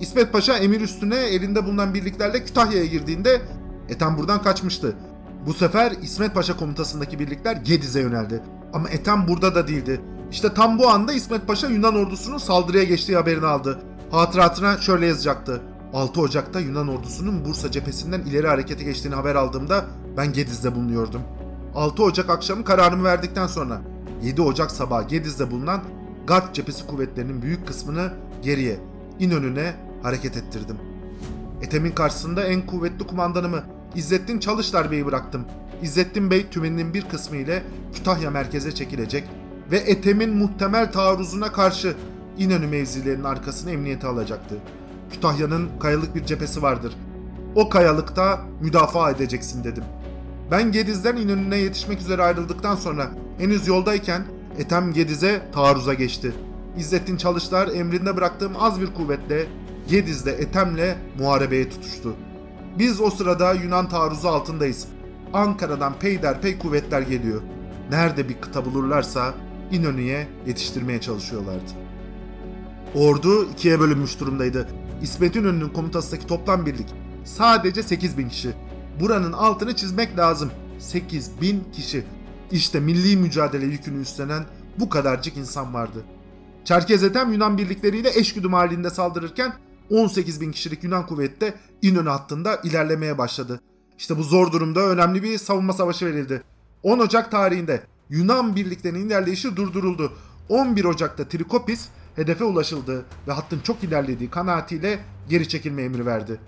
İsmet 0.00 0.32
Paşa 0.32 0.56
emir 0.56 0.80
üstüne 0.80 1.16
elinde 1.16 1.66
bulunan 1.66 1.94
birliklerle 1.94 2.44
Kütahya'ya 2.44 2.86
girdiğinde 2.86 3.40
Ethem 3.88 4.18
buradan 4.18 4.42
kaçmıştı. 4.42 4.96
Bu 5.46 5.54
sefer 5.54 5.92
İsmet 6.02 6.34
Paşa 6.34 6.56
komutasındaki 6.56 7.18
birlikler 7.18 7.56
Gediz'e 7.56 8.00
yöneldi. 8.00 8.42
Ama 8.72 8.88
Ethem 8.88 9.28
burada 9.28 9.54
da 9.54 9.68
değildi. 9.68 10.00
İşte 10.32 10.54
tam 10.54 10.78
bu 10.78 10.88
anda 10.88 11.12
İsmet 11.12 11.46
Paşa 11.46 11.66
Yunan 11.66 11.94
ordusunun 11.94 12.38
saldırıya 12.38 12.84
geçtiği 12.84 13.16
haberini 13.16 13.46
aldı. 13.46 13.78
Hatıratına 14.10 14.78
şöyle 14.78 15.06
yazacaktı. 15.06 15.62
6 15.92 16.20
Ocak'ta 16.20 16.60
Yunan 16.60 16.88
ordusunun 16.88 17.44
Bursa 17.44 17.70
cephesinden 17.70 18.20
ileri 18.20 18.46
harekete 18.46 18.84
geçtiğini 18.84 19.14
haber 19.14 19.34
aldığımda 19.34 19.84
ben 20.16 20.32
Gediz'de 20.32 20.74
bulunuyordum. 20.74 21.22
6 21.74 22.02
Ocak 22.02 22.30
akşamı 22.30 22.64
kararımı 22.64 23.04
verdikten 23.04 23.46
sonra 23.46 23.80
7 24.22 24.42
Ocak 24.42 24.70
sabahı 24.70 25.08
Gediz'de 25.08 25.50
bulunan 25.50 25.80
Garp 26.26 26.54
cephesi 26.54 26.86
kuvvetlerinin 26.86 27.42
büyük 27.42 27.66
kısmını 27.66 28.12
geriye, 28.42 28.80
İnönü'ne 29.18 29.74
hareket 30.02 30.36
ettirdim. 30.36 30.76
Ethem'in 31.62 31.92
karşısında 31.92 32.44
en 32.44 32.66
kuvvetli 32.66 33.06
kumandanımı 33.06 33.64
İzzettin 33.94 34.38
Çalışlar 34.38 34.90
Bey'i 34.90 35.06
bıraktım. 35.06 35.44
İzzettin 35.82 36.30
Bey 36.30 36.46
tümeninin 36.50 36.94
bir 36.94 37.02
kısmı 37.02 37.36
ile 37.36 37.62
Kütahya 37.94 38.30
merkeze 38.30 38.74
çekilecek 38.74 39.24
ve 39.72 39.76
Ethem'in 39.76 40.36
muhtemel 40.36 40.92
taarruzuna 40.92 41.52
karşı 41.52 41.96
İnönü 42.38 42.66
mevzilerinin 42.66 43.24
arkasını 43.24 43.70
emniyete 43.70 44.06
alacaktı. 44.06 44.54
Kütahya'nın 45.12 45.68
kayalık 45.80 46.14
bir 46.14 46.24
cephesi 46.24 46.62
vardır. 46.62 46.96
O 47.54 47.68
kayalıkta 47.68 48.40
müdafaa 48.60 49.10
edeceksin 49.10 49.64
dedim. 49.64 49.84
Ben 50.50 50.72
Gediz'den 50.72 51.16
İnönü'ne 51.16 51.56
yetişmek 51.56 52.00
üzere 52.00 52.22
ayrıldıktan 52.22 52.76
sonra 52.76 53.10
henüz 53.38 53.68
yoldayken 53.68 54.22
Ethem 54.58 54.92
Gediz'e 54.92 55.42
taarruza 55.52 55.94
geçti. 55.94 56.32
İzzettin 56.76 57.16
Çalışlar 57.16 57.68
emrinde 57.68 58.16
bıraktığım 58.16 58.52
az 58.58 58.80
bir 58.80 58.94
kuvvetle 58.94 59.46
Gediz'de 59.88 60.32
Ethem'le 60.32 60.96
muharebeye 61.18 61.70
tutuştu. 61.70 62.14
Biz 62.78 63.00
o 63.00 63.10
sırada 63.10 63.52
Yunan 63.52 63.88
taarruzu 63.88 64.28
altındayız. 64.28 64.86
Ankara'dan 65.32 65.98
peyderpey 65.98 66.58
kuvvetler 66.58 67.00
geliyor. 67.00 67.42
Nerede 67.90 68.28
bir 68.28 68.40
kıta 68.40 68.64
bulurlarsa 68.64 69.34
İnönü'ye 69.72 70.28
yetiştirmeye 70.46 71.00
çalışıyorlardı. 71.00 71.72
Ordu 72.94 73.44
ikiye 73.44 73.80
bölünmüş 73.80 74.20
durumdaydı. 74.20 74.68
İsmet 75.02 75.36
İnönü'nün 75.36 75.68
komutasındaki 75.68 76.26
toplam 76.26 76.66
birlik 76.66 76.86
sadece 77.24 77.82
8 77.82 78.18
bin 78.18 78.28
kişi. 78.28 78.54
Buranın 79.00 79.32
altını 79.32 79.76
çizmek 79.76 80.18
lazım. 80.18 80.50
8 80.78 81.40
bin 81.40 81.64
kişi. 81.72 82.04
İşte 82.52 82.80
milli 82.80 83.16
mücadele 83.16 83.66
yükünü 83.66 84.00
üstlenen 84.00 84.44
bu 84.78 84.88
kadarcık 84.88 85.36
insan 85.36 85.74
vardı. 85.74 86.04
Çerkez 86.64 87.04
Ethem 87.04 87.32
Yunan 87.32 87.58
birlikleriyle 87.58 88.10
eşgüdüm 88.18 88.52
halinde 88.52 88.90
saldırırken 88.90 89.52
18 89.90 90.40
bin 90.40 90.52
kişilik 90.52 90.84
Yunan 90.84 91.06
kuvveti 91.06 91.40
de 91.40 91.54
İnönü 91.82 92.08
hattında 92.08 92.56
ilerlemeye 92.64 93.18
başladı. 93.18 93.60
İşte 93.98 94.18
bu 94.18 94.22
zor 94.22 94.52
durumda 94.52 94.80
önemli 94.80 95.22
bir 95.22 95.38
savunma 95.38 95.72
savaşı 95.72 96.06
verildi. 96.06 96.42
10 96.82 96.98
Ocak 96.98 97.30
tarihinde 97.30 97.82
Yunan 98.12 98.56
birliklerinin 98.56 99.06
ilerleyişi 99.06 99.56
durduruldu. 99.56 100.12
11 100.48 100.84
Ocak'ta 100.84 101.28
Trikopis 101.28 101.88
hedefe 102.16 102.44
ulaşıldı 102.44 103.04
ve 103.28 103.32
hattın 103.32 103.60
çok 103.60 103.84
ilerlediği 103.84 104.30
kanaatiyle 104.30 105.00
geri 105.28 105.48
çekilme 105.48 105.82
emri 105.82 106.06
verdi. 106.06 106.40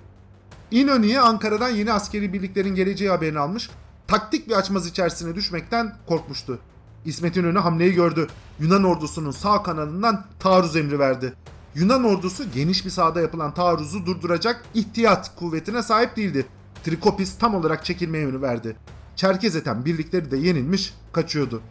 İnönü'ye 0.70 1.20
Ankara'dan 1.20 1.68
yeni 1.68 1.92
askeri 1.92 2.32
birliklerin 2.32 2.74
geleceği 2.74 3.10
haberini 3.10 3.38
almış, 3.38 3.70
taktik 4.06 4.48
bir 4.48 4.52
açmaz 4.52 4.86
içerisine 4.86 5.34
düşmekten 5.34 5.96
korkmuştu. 6.06 6.58
İsmet 7.04 7.36
İnönü 7.36 7.58
hamleyi 7.58 7.92
gördü. 7.92 8.26
Yunan 8.60 8.84
ordusunun 8.84 9.30
sağ 9.30 9.62
kanalından 9.62 10.24
taarruz 10.38 10.76
emri 10.76 10.98
verdi. 10.98 11.32
Yunan 11.74 12.04
ordusu 12.04 12.44
geniş 12.54 12.84
bir 12.84 12.90
sahada 12.90 13.20
yapılan 13.20 13.54
taarruzu 13.54 14.06
durduracak 14.06 14.64
ihtiyat 14.74 15.36
kuvvetine 15.36 15.82
sahip 15.82 16.16
değildi. 16.16 16.46
Trikopis 16.84 17.38
tam 17.38 17.54
olarak 17.54 17.84
çekilme 17.84 18.18
emri 18.18 18.42
verdi. 18.42 18.76
Çerkez 19.16 19.56
eten 19.56 19.84
birlikleri 19.84 20.30
de 20.30 20.36
yenilmiş, 20.36 20.94
kaçıyordu. 21.12 21.62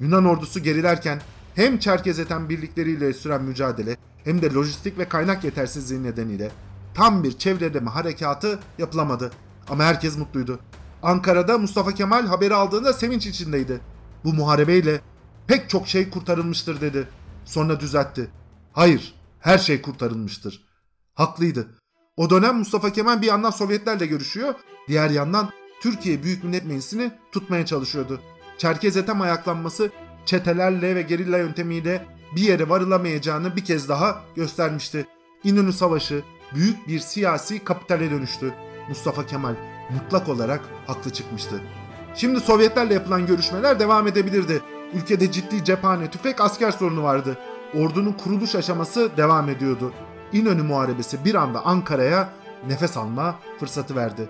Yunan 0.00 0.24
ordusu 0.24 0.60
gerilerken 0.60 1.20
hem 1.54 1.78
Çerkez 1.78 2.18
eten 2.18 2.48
birlikleriyle 2.48 3.12
süren 3.12 3.42
mücadele 3.42 3.96
hem 4.24 4.42
de 4.42 4.52
lojistik 4.52 4.98
ve 4.98 5.08
kaynak 5.08 5.44
yetersizliği 5.44 6.02
nedeniyle 6.02 6.50
tam 6.94 7.24
bir 7.24 7.38
çevreleme 7.38 7.90
harekatı 7.90 8.58
yapılamadı. 8.78 9.30
Ama 9.68 9.84
herkes 9.84 10.18
mutluydu. 10.18 10.60
Ankara'da 11.02 11.58
Mustafa 11.58 11.92
Kemal 11.92 12.26
haberi 12.26 12.54
aldığında 12.54 12.92
sevinç 12.92 13.26
içindeydi. 13.26 13.80
Bu 14.24 14.32
muharebeyle 14.32 15.00
pek 15.46 15.70
çok 15.70 15.88
şey 15.88 16.10
kurtarılmıştır 16.10 16.80
dedi. 16.80 17.08
Sonra 17.44 17.80
düzeltti. 17.80 18.30
Hayır, 18.72 19.14
her 19.40 19.58
şey 19.58 19.82
kurtarılmıştır. 19.82 20.64
Haklıydı. 21.14 21.68
O 22.16 22.30
dönem 22.30 22.56
Mustafa 22.58 22.92
Kemal 22.92 23.22
bir 23.22 23.26
yandan 23.26 23.50
Sovyetlerle 23.50 24.06
görüşüyor, 24.06 24.54
diğer 24.88 25.10
yandan 25.10 25.50
Türkiye 25.80 26.22
Büyük 26.22 26.44
Millet 26.44 26.64
Meclisi'ni 26.64 27.12
tutmaya 27.32 27.66
çalışıyordu. 27.66 28.20
Çerkez 28.58 28.96
etem 28.96 29.20
ayaklanması 29.20 29.90
çetelerle 30.26 30.96
ve 30.96 31.02
gerilla 31.02 31.38
yöntemiyle 31.38 32.06
bir 32.36 32.40
yere 32.40 32.68
varılamayacağını 32.68 33.56
bir 33.56 33.64
kez 33.64 33.88
daha 33.88 34.22
göstermişti. 34.36 35.06
İnönü 35.44 35.72
Savaşı 35.72 36.22
büyük 36.54 36.88
bir 36.88 36.98
siyasi 36.98 37.64
kapitale 37.64 38.10
dönüştü. 38.10 38.54
Mustafa 38.88 39.26
Kemal 39.26 39.54
mutlak 39.90 40.28
olarak 40.28 40.60
haklı 40.86 41.12
çıkmıştı. 41.12 41.60
Şimdi 42.14 42.40
Sovyetlerle 42.40 42.94
yapılan 42.94 43.26
görüşmeler 43.26 43.80
devam 43.80 44.06
edebilirdi. 44.06 44.62
Ülkede 44.94 45.32
ciddi 45.32 45.64
cephane, 45.64 46.10
tüfek, 46.10 46.40
asker 46.40 46.70
sorunu 46.70 47.02
vardı. 47.02 47.38
Ordunun 47.74 48.12
kuruluş 48.12 48.54
aşaması 48.54 49.16
devam 49.16 49.48
ediyordu. 49.48 49.92
İnönü 50.32 50.62
Muharebesi 50.62 51.24
bir 51.24 51.34
anda 51.34 51.66
Ankara'ya 51.66 52.28
nefes 52.68 52.96
alma 52.96 53.38
fırsatı 53.60 53.96
verdi. 53.96 54.28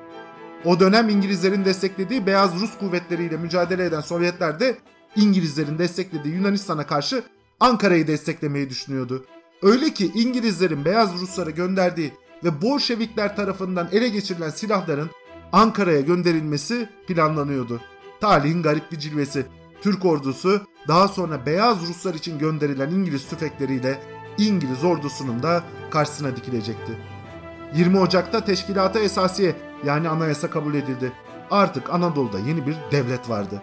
O 0.64 0.80
dönem 0.80 1.08
İngilizlerin 1.08 1.64
desteklediği 1.64 2.26
beyaz 2.26 2.60
Rus 2.60 2.78
kuvvetleriyle 2.78 3.36
mücadele 3.36 3.84
eden 3.84 4.00
Sovyetler 4.00 4.60
de 4.60 4.76
İngilizlerin 5.16 5.78
desteklediği 5.78 6.34
Yunanistan'a 6.34 6.86
karşı 6.86 7.22
Ankara'yı 7.60 8.06
desteklemeyi 8.06 8.70
düşünüyordu. 8.70 9.24
Öyle 9.62 9.94
ki 9.94 10.10
İngilizlerin 10.14 10.84
beyaz 10.84 11.20
Ruslara 11.20 11.50
gönderdiği 11.50 12.12
ve 12.44 12.62
Bolşevikler 12.62 13.36
tarafından 13.36 13.88
ele 13.92 14.08
geçirilen 14.08 14.50
silahların 14.50 15.10
Ankara'ya 15.52 16.00
gönderilmesi 16.00 16.88
planlanıyordu. 17.06 17.80
Talihin 18.20 18.62
garip 18.62 18.92
bir 18.92 18.98
cilvesi. 18.98 19.46
Türk 19.82 20.04
ordusu 20.04 20.60
daha 20.88 21.08
sonra 21.08 21.46
Beyaz 21.46 21.88
Ruslar 21.88 22.14
için 22.14 22.38
gönderilen 22.38 22.90
İngiliz 22.90 23.28
tüfekleriyle 23.28 24.02
İngiliz 24.38 24.84
ordusunun 24.84 25.42
da 25.42 25.64
karşısına 25.90 26.36
dikilecekti. 26.36 26.98
20 27.74 27.98
Ocak'ta 27.98 28.44
Teşkilata 28.44 28.98
Esasiye 28.98 29.54
yani 29.84 30.08
anayasa 30.08 30.50
kabul 30.50 30.74
edildi. 30.74 31.12
Artık 31.50 31.90
Anadolu'da 31.90 32.38
yeni 32.38 32.66
bir 32.66 32.76
devlet 32.92 33.28
vardı. 33.28 33.62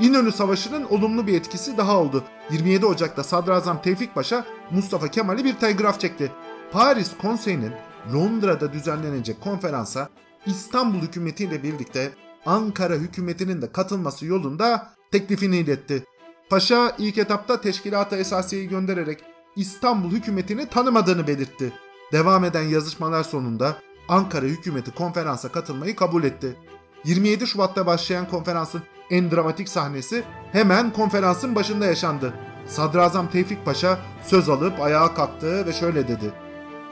İnönü 0.00 0.32
Savaşı'nın 0.32 0.84
olumlu 0.84 1.26
bir 1.26 1.34
etkisi 1.34 1.76
daha 1.76 1.96
oldu. 1.96 2.24
27 2.50 2.86
Ocak'ta 2.86 3.24
Sadrazam 3.24 3.82
Tevfik 3.82 4.14
Paşa 4.14 4.44
Mustafa 4.70 5.08
Kemal'i 5.08 5.44
bir 5.44 5.54
telgraf 5.54 6.00
çekti. 6.00 6.32
Paris 6.72 7.16
Konseyi'nin 7.22 7.72
Londra'da 8.14 8.72
düzenlenecek 8.72 9.40
konferansa 9.40 10.08
İstanbul 10.46 10.98
hükümetiyle 10.98 11.62
birlikte 11.62 12.10
Ankara 12.46 12.94
hükümetinin 12.94 13.62
de 13.62 13.72
katılması 13.72 14.26
yolunda 14.26 14.90
teklifini 15.12 15.56
iletti. 15.56 16.04
Paşa 16.50 16.92
ilk 16.98 17.18
etapta 17.18 17.60
teşkilata 17.60 18.16
esasiyeyi 18.16 18.68
göndererek 18.68 19.24
İstanbul 19.56 20.10
hükümetini 20.10 20.66
tanımadığını 20.66 21.26
belirtti. 21.26 21.72
Devam 22.12 22.44
eden 22.44 22.62
yazışmalar 22.62 23.24
sonunda 23.24 23.76
Ankara 24.08 24.46
hükümeti 24.46 24.90
konferansa 24.90 25.48
katılmayı 25.48 25.96
kabul 25.96 26.24
etti. 26.24 26.56
27 27.04 27.46
Şubat'ta 27.46 27.86
başlayan 27.86 28.28
konferansın 28.28 28.82
en 29.10 29.30
dramatik 29.30 29.68
sahnesi 29.68 30.24
hemen 30.52 30.92
konferansın 30.92 31.54
başında 31.54 31.86
yaşandı. 31.86 32.34
Sadrazam 32.66 33.30
Tevfik 33.30 33.64
Paşa 33.64 33.98
söz 34.22 34.48
alıp 34.48 34.80
ayağa 34.80 35.14
kalktı 35.14 35.66
ve 35.66 35.72
şöyle 35.72 36.08
dedi. 36.08 36.32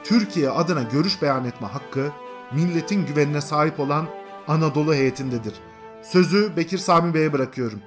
Türkiye 0.03 0.49
adına 0.49 0.83
görüş 0.83 1.21
beyan 1.21 1.45
etme 1.45 1.67
hakkı 1.67 2.11
milletin 2.53 3.05
güvenine 3.05 3.41
sahip 3.41 3.79
olan 3.79 4.07
Anadolu 4.47 4.93
heyetindedir. 4.93 5.53
Sözü 6.03 6.55
Bekir 6.57 6.77
Sami 6.77 7.13
Bey'e 7.13 7.33
bırakıyorum. 7.33 7.79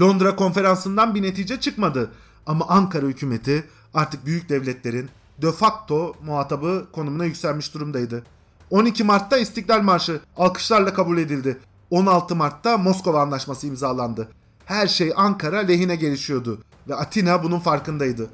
Londra 0.00 0.36
konferansından 0.36 1.14
bir 1.14 1.22
netice 1.22 1.60
çıkmadı 1.60 2.10
ama 2.46 2.68
Ankara 2.68 3.06
hükümeti 3.06 3.64
artık 3.94 4.26
büyük 4.26 4.48
devletlerin 4.48 5.10
de 5.42 5.52
facto 5.52 6.14
muhatabı 6.24 6.86
konumuna 6.92 7.24
yükselmiş 7.24 7.74
durumdaydı. 7.74 8.24
12 8.70 9.04
Mart'ta 9.04 9.38
İstiklal 9.38 9.82
Marşı 9.82 10.20
alkışlarla 10.36 10.94
kabul 10.94 11.18
edildi. 11.18 11.58
16 11.90 12.36
Mart'ta 12.36 12.78
Moskova 12.78 13.22
Anlaşması 13.22 13.66
imzalandı. 13.66 14.28
Her 14.64 14.86
şey 14.86 15.12
Ankara 15.16 15.58
lehine 15.58 15.96
gelişiyordu 15.96 16.62
ve 16.88 16.94
Atina 16.94 17.42
bunun 17.42 17.58
farkındaydı. 17.58 18.30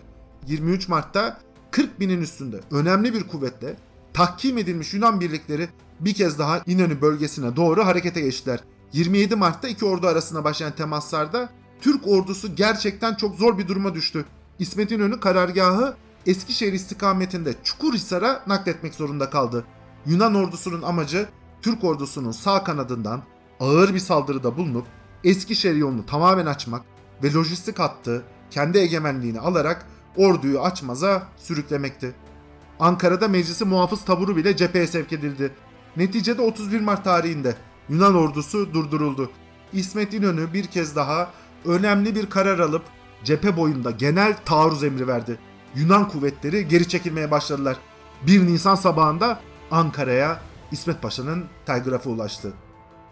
23 0.46 0.88
Mart'ta 0.88 1.38
40 1.70 2.00
binin 2.00 2.22
üstünde 2.22 2.60
önemli 2.70 3.14
bir 3.14 3.22
kuvvetle 3.28 3.76
tahkim 4.12 4.58
edilmiş 4.58 4.94
Yunan 4.94 5.20
birlikleri 5.20 5.68
bir 6.00 6.14
kez 6.14 6.38
daha 6.38 6.60
İnönü 6.66 7.00
bölgesine 7.00 7.56
doğru 7.56 7.86
harekete 7.86 8.20
geçtiler. 8.20 8.60
27 8.92 9.36
Mart'ta 9.36 9.68
iki 9.68 9.84
ordu 9.84 10.06
arasında 10.06 10.44
başlayan 10.44 10.72
temaslarda 10.76 11.48
Türk 11.80 12.08
ordusu 12.08 12.56
gerçekten 12.56 13.14
çok 13.14 13.36
zor 13.36 13.58
bir 13.58 13.68
duruma 13.68 13.94
düştü. 13.94 14.24
İsmet 14.58 14.92
İnönü 14.92 15.20
karargahı 15.20 15.94
Eskişehir 16.26 16.72
istikametinde 16.72 17.54
Çukurhisar'a 17.64 18.42
nakletmek 18.46 18.94
zorunda 18.94 19.30
kaldı. 19.30 19.64
Yunan 20.06 20.34
ordusunun 20.34 20.82
amacı 20.82 21.28
Türk 21.62 21.84
ordusunun 21.84 22.30
sağ 22.30 22.64
kanadından 22.64 23.22
ağır 23.60 23.94
bir 23.94 23.98
saldırıda 23.98 24.56
bulunup 24.56 24.86
Eskişehir 25.24 25.76
yolunu 25.76 26.06
tamamen 26.06 26.46
açmak 26.46 26.82
ve 27.22 27.32
lojistik 27.32 27.78
hattı 27.78 28.24
kendi 28.50 28.78
egemenliğini 28.78 29.40
alarak 29.40 29.86
orduyu 30.16 30.60
açmaza 30.60 31.28
sürüklemekti. 31.36 32.14
Ankara'da 32.80 33.28
meclisi 33.28 33.64
muhafız 33.64 34.04
taburu 34.04 34.36
bile 34.36 34.56
cepheye 34.56 34.86
sevk 34.86 35.12
edildi. 35.12 35.52
Neticede 35.96 36.42
31 36.42 36.80
Mart 36.80 37.04
tarihinde 37.04 37.56
Yunan 37.88 38.14
ordusu 38.14 38.74
durduruldu. 38.74 39.30
İsmet 39.72 40.14
İnönü 40.14 40.52
bir 40.52 40.64
kez 40.64 40.96
daha 40.96 41.30
önemli 41.64 42.14
bir 42.14 42.30
karar 42.30 42.58
alıp 42.58 42.82
cephe 43.24 43.56
boyunda 43.56 43.90
genel 43.90 44.36
taarruz 44.44 44.84
emri 44.84 45.08
verdi. 45.08 45.38
Yunan 45.76 46.08
kuvvetleri 46.08 46.68
geri 46.68 46.88
çekilmeye 46.88 47.30
başladılar. 47.30 47.76
1 48.26 48.46
Nisan 48.46 48.74
sabahında 48.74 49.40
Ankara'ya 49.70 50.40
İsmet 50.72 51.02
Paşa'nın 51.02 51.44
telgrafı 51.66 52.10
ulaştı. 52.10 52.52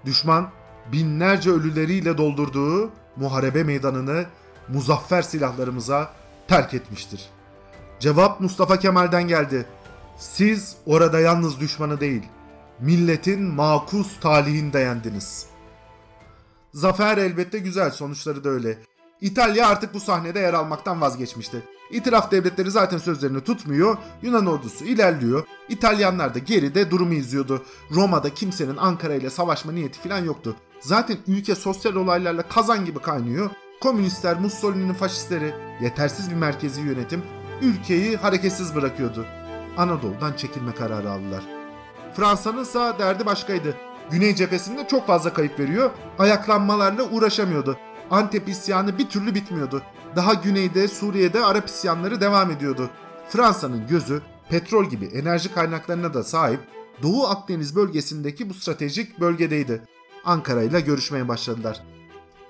Düşman 0.05 0.51
binlerce 0.93 1.51
ölüleriyle 1.51 2.19
doldurduğu 2.19 2.91
muharebe 3.17 3.65
meydanını 3.65 4.25
muzaffer 4.69 5.23
silahlarımıza 5.23 6.13
terk 6.49 6.75
etmiştir. 6.75 7.29
Cevap 8.01 8.41
Mustafa 8.41 8.79
Kemal'den 8.79 9.29
geldi. 9.29 9.67
Siz 10.19 10.77
orada 10.87 11.21
yalnız 11.21 11.61
düşmanı 11.61 12.01
değil, 12.01 12.23
milletin 12.81 13.43
makus 13.43 14.21
talihini 14.21 14.73
dayandınız. 14.73 15.47
Zafer 16.75 17.19
elbette 17.19 17.59
güzel, 17.59 17.91
sonuçları 17.91 18.45
da 18.45 18.49
öyle. 18.49 18.79
İtalya 19.21 19.69
artık 19.69 19.95
bu 19.95 20.01
sahnede 20.01 20.39
yer 20.39 20.55
almaktan 20.55 21.01
vazgeçmişti. 21.01 21.63
İtiraf 21.93 22.31
devletleri 22.31 22.71
zaten 22.71 22.99
sözlerini 22.99 23.41
tutmuyor, 23.41 23.97
Yunan 24.23 24.47
ordusu 24.47 24.85
ilerliyor, 24.85 25.45
İtalyanlar 25.69 26.35
da 26.35 26.39
geride 26.39 26.91
durumu 26.91 27.15
izliyordu. 27.15 27.63
Roma'da 27.91 28.35
kimsenin 28.35 28.77
Ankara 28.77 29.15
ile 29.15 29.31
savaşma 29.31 29.73
niyeti 29.73 30.09
falan 30.09 30.19
yoktu. 30.19 30.57
Zaten 30.81 31.17
ülke 31.27 31.55
sosyal 31.55 31.95
olaylarla 31.95 32.43
kazan 32.43 32.85
gibi 32.85 32.99
kaynıyor. 32.99 33.51
Komünistler, 33.81 34.41
Mussolini'nin 34.41 34.95
faşistleri, 34.95 35.55
yetersiz 35.81 36.31
bir 36.31 36.37
merkezi 36.37 36.81
yönetim 36.81 37.23
ülkeyi 37.63 38.17
hareketsiz 38.17 38.75
bırakıyordu. 38.75 39.27
Anadolu'dan 39.77 40.33
çekilme 40.33 40.75
kararı 40.75 41.11
aldılar. 41.11 41.43
Fransa'nın 42.17 42.63
ise 42.63 42.93
derdi 42.99 43.27
başkaydı. 43.27 43.77
Güney 44.11 44.35
cephesinde 44.35 44.89
çok 44.89 45.07
fazla 45.07 45.33
kayıp 45.33 45.59
veriyor, 45.59 45.91
ayaklanmalarla 46.19 47.03
uğraşamıyordu. 47.03 47.79
Antep 48.11 48.49
isyanı 48.49 48.99
bir 48.99 49.09
türlü 49.09 49.35
bitmiyordu. 49.35 49.83
Daha 50.17 50.35
güneyde 50.35 50.89
Suriye'de 50.89 51.45
Arap 51.45 51.69
isyanları 51.69 52.21
devam 52.21 52.51
ediyordu. 52.51 52.91
Fransa'nın 53.29 53.87
gözü 53.87 54.23
petrol 54.51 54.85
gibi 54.91 55.05
enerji 55.05 55.55
kaynaklarına 55.55 56.15
da 56.15 56.25
sahip 56.25 56.61
Doğu 57.03 57.27
Akdeniz 57.27 57.77
bölgesindeki 57.77 58.51
bu 58.51 58.55
stratejik 58.55 59.21
bölgedeydi. 59.21 59.83
Ankara 60.25 60.63
ile 60.63 60.81
görüşmeye 60.81 61.29
başladılar. 61.29 61.83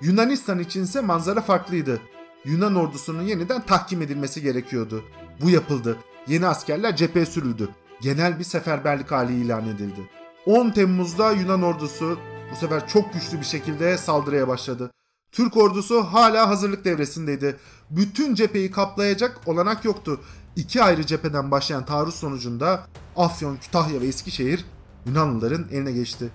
Yunanistan 0.01 0.59
içinse 0.59 1.01
manzara 1.01 1.41
farklıydı. 1.41 2.01
Yunan 2.45 2.75
ordusunun 2.75 3.23
yeniden 3.23 3.61
tahkim 3.61 4.01
edilmesi 4.01 4.41
gerekiyordu. 4.41 5.03
Bu 5.41 5.49
yapıldı. 5.49 5.97
Yeni 6.27 6.47
askerler 6.47 6.95
cepheye 6.95 7.25
sürüldü. 7.25 7.69
Genel 8.01 8.39
bir 8.39 8.43
seferberlik 8.43 9.11
hali 9.11 9.33
ilan 9.33 9.67
edildi. 9.67 10.09
10 10.45 10.69
Temmuz'da 10.69 11.31
Yunan 11.31 11.61
ordusu 11.61 12.19
bu 12.51 12.55
sefer 12.55 12.87
çok 12.87 13.13
güçlü 13.13 13.39
bir 13.39 13.45
şekilde 13.45 13.97
saldırıya 13.97 14.47
başladı. 14.47 14.91
Türk 15.33 15.57
ordusu 15.57 16.03
hala 16.03 16.49
hazırlık 16.49 16.85
devresindeydi. 16.85 17.57
Bütün 17.89 18.35
cepheyi 18.35 18.71
kaplayacak 18.71 19.41
olanak 19.45 19.85
yoktu. 19.85 20.21
İki 20.55 20.83
ayrı 20.83 21.05
cepheden 21.05 21.51
başlayan 21.51 21.85
taarruz 21.85 22.15
sonucunda 22.15 22.87
Afyon, 23.15 23.57
Kütahya 23.57 24.01
ve 24.01 24.07
Eskişehir 24.07 24.65
Yunanlıların 25.05 25.65
eline 25.71 25.91
geçti. 25.91 26.29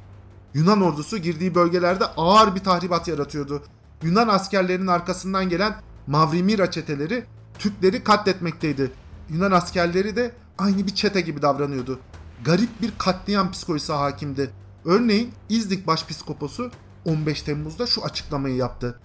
Yunan 0.54 0.82
ordusu 0.82 1.18
girdiği 1.18 1.54
bölgelerde 1.54 2.04
ağır 2.04 2.54
bir 2.54 2.61
tahribat 2.61 3.08
yaratıyordu. 3.08 3.62
Yunan 4.02 4.28
askerlerinin 4.28 4.87
arkasından 4.87 5.48
gelen 5.48 5.74
Mavrimira 6.06 6.70
çeteleri 6.70 7.24
Türkleri 7.58 8.04
katletmekteydi. 8.04 8.90
Yunan 9.30 9.50
askerleri 9.50 10.16
de 10.16 10.32
aynı 10.58 10.87
bir 10.87 10.94
çete 10.94 11.20
gibi 11.20 11.42
davranıyordu. 11.42 12.00
Garip 12.44 12.82
bir 12.82 12.92
katliam 12.98 13.50
psikolojisi 13.50 13.92
hakimdi. 13.92 14.50
Örneğin 14.84 15.32
İznik 15.48 15.87
Başpiskoposu 15.87 16.70
15 17.09 17.42
Temmuz'da 17.42 17.87
şu 17.87 18.05
açıklamayı 18.05 18.57
yaptı. 18.57 19.01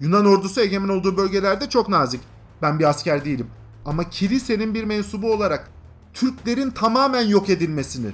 Yunan 0.00 0.26
ordusu 0.26 0.60
egemen 0.60 0.88
olduğu 0.88 1.16
bölgelerde 1.16 1.68
çok 1.68 1.88
nazik. 1.88 2.20
Ben 2.62 2.78
bir 2.78 2.84
asker 2.84 3.24
değilim. 3.24 3.46
Ama 3.86 4.10
kilisenin 4.10 4.74
bir 4.74 4.84
mensubu 4.84 5.32
olarak 5.32 5.70
Türklerin 6.14 6.70
tamamen 6.70 7.26
yok 7.26 7.50
edilmesini, 7.50 8.10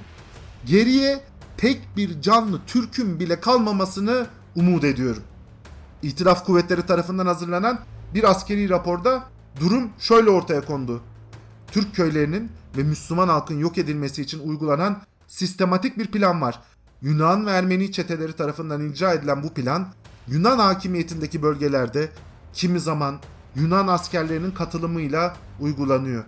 geriye 0.67 1.25
tek 1.57 1.81
bir 1.97 2.21
canlı 2.21 2.61
Türk'ün 2.67 3.21
bile 3.21 3.41
kalmamasını 3.41 4.27
umut 4.57 4.85
ediyorum. 4.85 5.23
İtiraf 6.03 6.47
kuvvetleri 6.47 6.87
tarafından 6.87 7.27
hazırlanan 7.27 7.79
bir 8.15 8.31
askeri 8.31 8.71
raporda 8.71 9.25
durum 9.61 9.91
şöyle 9.99 10.31
ortaya 10.31 10.65
kondu. 10.65 11.03
Türk 11.67 11.95
köylerinin 11.95 12.51
ve 12.77 12.83
Müslüman 12.83 13.29
halkın 13.29 13.59
yok 13.59 13.79
edilmesi 13.79 14.23
için 14.23 14.49
uygulanan 14.49 15.03
sistematik 15.27 15.99
bir 15.99 16.07
plan 16.07 16.41
var. 16.41 16.61
Yunan 17.05 17.47
ve 17.47 17.51
Ermeni 17.51 17.93
çeteleri 17.93 18.33
tarafından 18.33 18.91
icra 18.91 19.13
edilen 19.13 19.43
bu 19.43 19.55
plan 19.55 19.89
Yunan 20.29 20.59
hakimiyetindeki 20.59 21.43
bölgelerde 21.43 22.09
kimi 22.53 22.81
zaman 22.81 23.19
Yunan 23.55 23.87
askerlerinin 23.87 24.51
katılımıyla 24.51 25.37
uygulanıyor. 25.61 26.25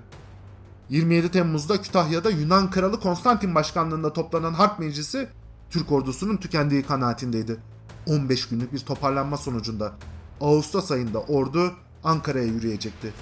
27 0.89 1.31
Temmuz'da 1.31 1.83
Kütahya'da 1.83 2.31
Yunan 2.31 2.71
Kralı 2.71 3.01
Konstantin 3.01 3.55
başkanlığında 3.55 4.13
toplanan 4.13 4.55
Harp 4.55 4.79
Meclisi 4.79 5.29
Türk 5.71 5.93
ordusunun 5.93 6.37
tükendiği 6.37 6.83
kanaatindeydi. 6.83 7.57
15 8.07 8.49
günlük 8.49 8.73
bir 8.73 8.79
toparlanma 8.79 9.37
sonucunda 9.37 9.93
Ağustos 10.41 10.91
ayında 10.91 11.21
ordu 11.21 11.73
Ankara'ya 12.05 12.47
yürüyecekti. 12.47 13.13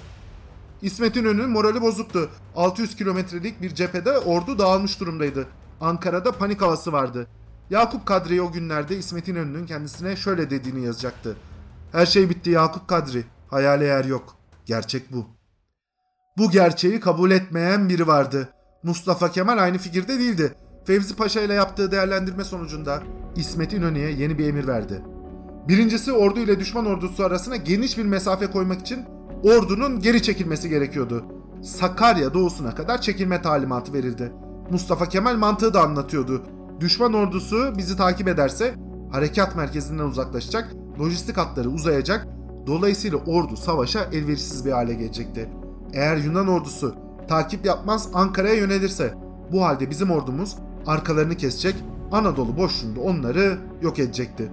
İsmet 0.81 1.15
İnönü'nün 1.15 1.49
morali 1.49 1.81
bozuktu. 1.81 2.29
600 2.55 2.95
kilometrelik 2.95 3.61
bir 3.61 3.75
cephede 3.75 4.17
ordu 4.17 4.59
dağılmış 4.59 4.99
durumdaydı. 4.99 5.47
Ankara'da 5.81 6.31
panik 6.31 6.61
havası 6.61 6.91
vardı. 6.91 7.27
Yakup 7.69 8.05
Kadri 8.05 8.41
o 8.41 8.51
günlerde 8.51 8.97
İsmet 8.97 9.27
İnönü'nün 9.27 9.65
kendisine 9.65 10.15
şöyle 10.15 10.49
dediğini 10.49 10.85
yazacaktı. 10.85 11.35
Her 11.91 12.05
şey 12.05 12.29
bitti 12.29 12.49
Yakup 12.49 12.87
Kadri. 12.87 13.23
Hayale 13.47 13.85
yer 13.85 14.05
yok. 14.05 14.35
Gerçek 14.65 15.13
bu. 15.13 15.25
Bu 16.37 16.51
gerçeği 16.51 16.99
kabul 16.99 17.31
etmeyen 17.31 17.89
biri 17.89 18.07
vardı. 18.07 18.49
Mustafa 18.83 19.31
Kemal 19.31 19.57
aynı 19.57 19.77
fikirde 19.77 20.19
değildi. 20.19 20.55
Fevzi 20.85 21.15
Paşa 21.15 21.41
ile 21.41 21.53
yaptığı 21.53 21.91
değerlendirme 21.91 22.43
sonucunda 22.43 23.03
İsmet 23.35 23.73
İnönü'ye 23.73 24.11
yeni 24.11 24.37
bir 24.37 24.47
emir 24.47 24.67
verdi. 24.67 25.01
Birincisi 25.67 26.11
ordu 26.11 26.39
ile 26.39 26.59
düşman 26.59 26.85
ordusu 26.85 27.23
arasına 27.23 27.55
geniş 27.55 27.97
bir 27.97 28.05
mesafe 28.05 28.47
koymak 28.47 28.81
için 28.81 29.05
ordunun 29.43 29.99
geri 29.99 30.23
çekilmesi 30.23 30.69
gerekiyordu. 30.69 31.25
Sakarya 31.63 32.33
doğusuna 32.33 32.75
kadar 32.75 33.01
çekilme 33.01 33.41
talimatı 33.41 33.93
verildi. 33.93 34.31
Mustafa 34.71 35.09
Kemal 35.09 35.35
mantığı 35.35 35.73
da 35.73 35.81
anlatıyordu. 35.81 36.43
Düşman 36.79 37.13
ordusu 37.13 37.73
bizi 37.77 37.97
takip 37.97 38.27
ederse 38.27 38.75
harekat 39.11 39.55
merkezinden 39.55 40.03
uzaklaşacak, 40.03 40.73
lojistik 40.99 41.37
hatları 41.37 41.69
uzayacak, 41.69 42.27
dolayısıyla 42.67 43.17
ordu 43.17 43.57
savaşa 43.57 44.03
elverişsiz 44.03 44.65
bir 44.65 44.71
hale 44.71 44.93
gelecekti. 44.93 45.49
Eğer 45.93 46.17
Yunan 46.17 46.47
ordusu 46.47 46.95
takip 47.27 47.65
yapmaz 47.65 48.09
Ankara'ya 48.13 48.53
yönelirse 48.53 49.13
bu 49.51 49.65
halde 49.65 49.89
bizim 49.89 50.11
ordumuz 50.11 50.55
arkalarını 50.87 51.35
kesecek, 51.37 51.75
Anadolu 52.11 52.57
boşluğunda 52.57 52.99
onları 53.01 53.57
yok 53.81 53.99
edecekti. 53.99 54.51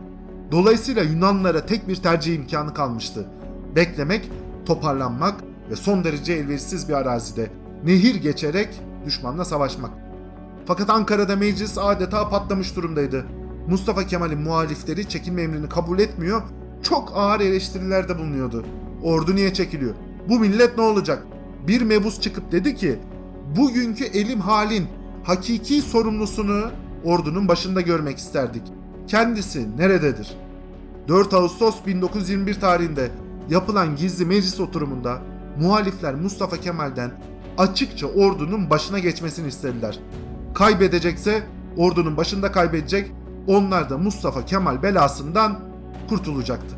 Dolayısıyla 0.51 1.03
Yunanlılara 1.03 1.67
tek 1.67 1.89
bir 1.89 1.97
tercih 1.97 2.37
imkanı 2.37 2.75
kalmıştı. 2.75 3.27
Beklemek, 3.77 4.31
toparlanmak 4.67 5.35
ve 5.71 5.77
son 5.77 6.05
derece 6.05 6.33
elverişsiz 6.33 6.89
bir 6.89 6.95
arazide 6.95 7.51
nehir 7.85 8.15
geçerek 8.15 8.69
düşmanla 9.07 9.45
savaşmak. 9.45 10.02
Fakat 10.67 10.91
Ankara'da 10.91 11.37
meclis 11.37 11.79
adeta 11.79 12.29
patlamış 12.29 12.77
durumdaydı. 12.77 13.27
Mustafa 13.69 14.07
Kemal'in 14.07 14.41
muhalifleri 14.41 15.09
çekilme 15.09 15.43
emrini 15.43 15.69
kabul 15.69 15.99
etmiyor, 15.99 16.43
çok 16.83 17.13
ağır 17.17 17.41
eleştirilerde 17.41 18.19
bulunuyordu. 18.19 18.65
Ordu 19.03 19.35
niye 19.35 19.55
çekiliyor? 19.55 19.95
Bu 20.29 20.39
millet 20.39 20.79
ne 20.79 20.83
olacak? 20.83 21.27
Bir 21.67 21.83
mebus 21.83 22.21
çıkıp 22.21 22.53
dedi 22.53 22.77
ki, 22.77 22.99
bugünkü 23.57 24.05
elim 24.05 24.41
halin 24.41 24.87
hakiki 25.25 25.83
sorumlusunu 25.83 26.71
ordunun 27.05 27.49
başında 27.49 27.81
görmek 27.81 28.19
isterdik. 28.19 28.63
Kendisi 29.07 29.77
nerededir? 29.77 30.37
4 31.09 31.35
Ağustos 31.35 31.87
1921 31.87 32.61
tarihinde 32.61 33.11
yapılan 33.51 33.97
gizli 33.97 34.27
meclis 34.27 34.61
oturumunda 34.61 35.19
muhalifler 35.61 36.15
Mustafa 36.15 36.57
Kemal'den 36.57 37.11
açıkça 37.59 38.07
ordunun 38.07 38.71
başına 38.71 38.99
geçmesini 38.99 39.49
istediler. 39.49 39.99
Kaybedecekse 40.55 41.43
ordunun 41.77 42.17
başında 42.17 42.53
kaybedecek, 42.53 43.13
onlar 43.47 43.91
da 43.91 43.99
Mustafa 43.99 44.45
Kemal 44.45 44.83
belasından 44.83 45.61
kurtulacaktı. 46.09 46.77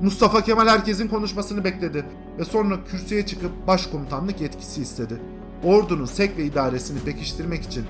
Mustafa 0.00 0.40
Kemal 0.40 0.68
herkesin 0.68 1.08
konuşmasını 1.08 1.64
bekledi 1.64 2.04
ve 2.38 2.44
sonra 2.44 2.84
kürsüye 2.84 3.26
çıkıp 3.26 3.66
başkomutanlık 3.66 4.40
yetkisi 4.40 4.82
istedi. 4.82 5.20
Ordunun 5.64 6.04
sek 6.04 6.38
ve 6.38 6.44
idaresini 6.44 7.00
pekiştirmek 7.00 7.62
için 7.62 7.84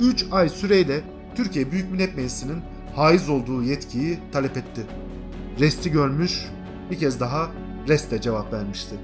3 0.00 0.26
ay 0.32 0.48
süreyle 0.48 1.00
Türkiye 1.34 1.72
Büyük 1.72 1.90
Millet 1.90 2.16
Meclisi'nin 2.16 2.62
haiz 2.96 3.28
olduğu 3.28 3.62
yetkiyi 3.62 4.18
talep 4.32 4.56
etti. 4.56 4.86
Resti 5.60 5.90
görmüş, 5.90 6.46
bir 6.90 6.98
kez 6.98 7.20
daha 7.20 7.48
reste 7.88 8.20
cevap 8.20 8.52
vermişti. 8.52 8.94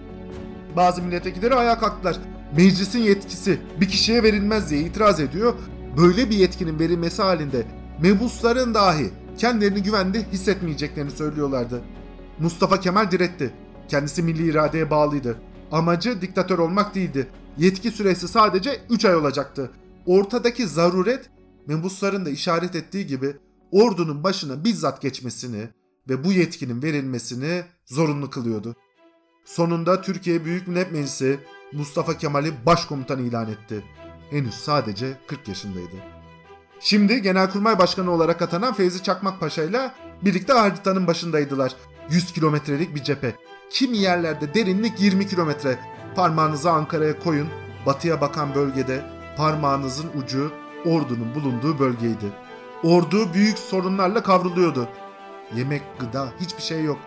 Bazı 0.76 1.02
milletvekilleri 1.02 1.54
ayağa 1.54 1.78
kalktılar. 1.78 2.16
Meclisin 2.56 2.98
yetkisi 2.98 3.58
bir 3.80 3.88
kişiye 3.88 4.22
verilmez 4.22 4.70
diye 4.70 4.80
itiraz 4.80 5.20
ediyor. 5.20 5.54
Böyle 5.96 6.30
bir 6.30 6.36
yetkinin 6.36 6.78
verilmesi 6.78 7.22
halinde 7.22 7.66
mebusların 8.02 8.74
dahi 8.74 9.10
kendilerini 9.38 9.82
güvende 9.82 10.22
hissetmeyeceklerini 10.32 11.10
söylüyorlardı. 11.10 11.82
Mustafa 12.38 12.80
Kemal 12.80 13.10
diretti. 13.10 13.54
Kendisi 13.88 14.22
milli 14.22 14.50
iradeye 14.50 14.90
bağlıydı. 14.90 15.36
Amacı 15.72 16.20
diktatör 16.20 16.58
olmak 16.58 16.94
değildi. 16.94 17.26
Yetki 17.58 17.90
süresi 17.90 18.28
sadece 18.28 18.80
3 18.90 19.04
ay 19.04 19.16
olacaktı. 19.16 19.70
Ortadaki 20.06 20.66
zaruret 20.66 21.30
mebusların 21.66 22.26
da 22.26 22.30
işaret 22.30 22.76
ettiği 22.76 23.06
gibi 23.06 23.36
ordunun 23.72 24.24
başına 24.24 24.64
bizzat 24.64 25.02
geçmesini 25.02 25.68
ve 26.08 26.24
bu 26.24 26.32
yetkinin 26.32 26.82
verilmesini 26.82 27.62
zorunlu 27.86 28.30
kılıyordu. 28.30 28.76
Sonunda 29.44 30.02
Türkiye 30.02 30.44
Büyük 30.44 30.68
Millet 30.68 30.92
Meclisi 30.92 31.38
Mustafa 31.74 32.18
Kemal'i 32.18 32.66
başkomutan 32.66 33.18
ilan 33.18 33.48
etti. 33.48 33.84
Henüz 34.30 34.54
sadece 34.54 35.18
40 35.26 35.48
yaşındaydı. 35.48 35.96
Şimdi 36.80 37.22
Genelkurmay 37.22 37.78
Başkanı 37.78 38.10
olarak 38.10 38.42
atanan 38.42 38.74
Feyzi 38.74 39.02
Çakmak 39.02 39.40
Paşa 39.40 39.62
ile 39.62 39.90
birlikte 40.22 40.52
haritanın 40.52 41.06
başındaydılar. 41.06 41.76
100 42.10 42.32
kilometrelik 42.32 42.94
bir 42.94 43.02
cephe. 43.02 43.34
Kimi 43.70 43.98
yerlerde 43.98 44.54
derinlik 44.54 45.00
20 45.00 45.26
kilometre. 45.26 45.78
Parmağınızı 46.16 46.70
Ankara'ya 46.70 47.18
koyun. 47.18 47.48
Batıya 47.86 48.20
bakan 48.20 48.54
bölgede 48.54 49.04
parmağınızın 49.36 50.10
ucu 50.22 50.52
ordunun 50.86 51.34
bulunduğu 51.34 51.78
bölgeydi. 51.78 52.32
Ordu 52.82 53.34
büyük 53.34 53.58
sorunlarla 53.58 54.22
kavruluyordu. 54.22 54.88
Yemek, 55.54 55.82
gıda, 55.98 56.28
hiçbir 56.40 56.62
şey 56.62 56.84
yok. 56.84 56.98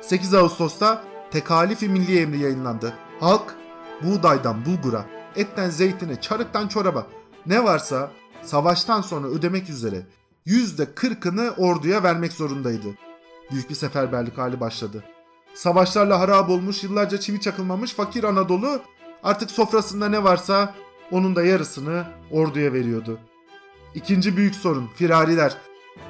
8 0.00 0.34
Ağustos'ta 0.34 1.04
tekalifi 1.30 1.88
milli 1.88 2.20
emri 2.20 2.38
yayınlandı. 2.38 2.94
Halk 3.20 3.61
buğdaydan 4.04 4.64
bulgura, 4.66 5.06
etten 5.36 5.70
zeytine, 5.70 6.20
çarıktan 6.20 6.68
çoraba 6.68 7.06
ne 7.46 7.64
varsa 7.64 8.10
savaştan 8.42 9.00
sonra 9.00 9.26
ödemek 9.26 9.70
üzere 9.70 10.06
%40'ını 10.46 11.56
orduya 11.56 12.02
vermek 12.02 12.32
zorundaydı. 12.32 12.88
Büyük 13.50 13.70
bir 13.70 13.74
seferberlik 13.74 14.38
hali 14.38 14.60
başladı. 14.60 15.04
Savaşlarla 15.54 16.20
harap 16.20 16.50
olmuş, 16.50 16.84
yıllarca 16.84 17.20
çivi 17.20 17.40
çakılmamış 17.40 17.94
fakir 17.94 18.24
Anadolu 18.24 18.80
artık 19.22 19.50
sofrasında 19.50 20.08
ne 20.08 20.24
varsa 20.24 20.74
onun 21.10 21.36
da 21.36 21.42
yarısını 21.42 22.04
orduya 22.30 22.72
veriyordu. 22.72 23.18
İkinci 23.94 24.36
büyük 24.36 24.54
sorun 24.54 24.86
firariler. 24.96 25.56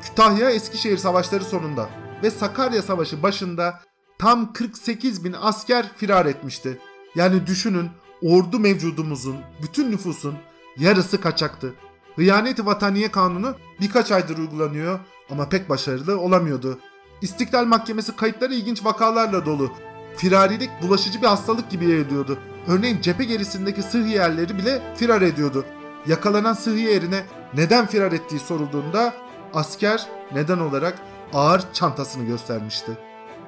Kütahya 0.02 0.50
Eskişehir 0.50 0.96
savaşları 0.96 1.44
sonunda 1.44 1.88
ve 2.22 2.30
Sakarya 2.30 2.82
Savaşı 2.82 3.22
başında 3.22 3.80
tam 4.18 4.52
48 4.52 5.24
bin 5.24 5.32
asker 5.40 5.92
firar 5.96 6.26
etmişti. 6.26 6.78
Yani 7.14 7.46
düşünün 7.46 7.90
ordu 8.22 8.58
mevcudumuzun, 8.58 9.36
bütün 9.62 9.90
nüfusun 9.90 10.34
yarısı 10.78 11.20
kaçaktı. 11.20 11.74
Hıyanet-i 12.16 12.66
Vataniye 12.66 13.10
Kanunu 13.10 13.54
birkaç 13.80 14.12
aydır 14.12 14.38
uygulanıyor 14.38 14.98
ama 15.30 15.48
pek 15.48 15.68
başarılı 15.68 16.20
olamıyordu. 16.20 16.78
İstiklal 17.22 17.64
Mahkemesi 17.64 18.16
kayıtları 18.16 18.54
ilginç 18.54 18.84
vakalarla 18.84 19.46
dolu. 19.46 19.72
Firarilik 20.16 20.70
bulaşıcı 20.82 21.22
bir 21.22 21.26
hastalık 21.26 21.70
gibi 21.70 21.88
yayılıyordu. 21.88 22.38
Örneğin 22.68 23.00
cephe 23.00 23.24
gerisindeki 23.24 23.82
sıhhiyerleri 23.82 24.58
bile 24.58 24.94
firar 24.96 25.22
ediyordu. 25.22 25.64
Yakalanan 26.06 26.52
sıhhiyerine 26.52 27.22
neden 27.54 27.86
firar 27.86 28.12
ettiği 28.12 28.40
sorulduğunda 28.40 29.14
asker 29.54 30.06
neden 30.34 30.58
olarak 30.58 30.98
ağır 31.32 31.72
çantasını 31.72 32.24
göstermişti. 32.24 32.98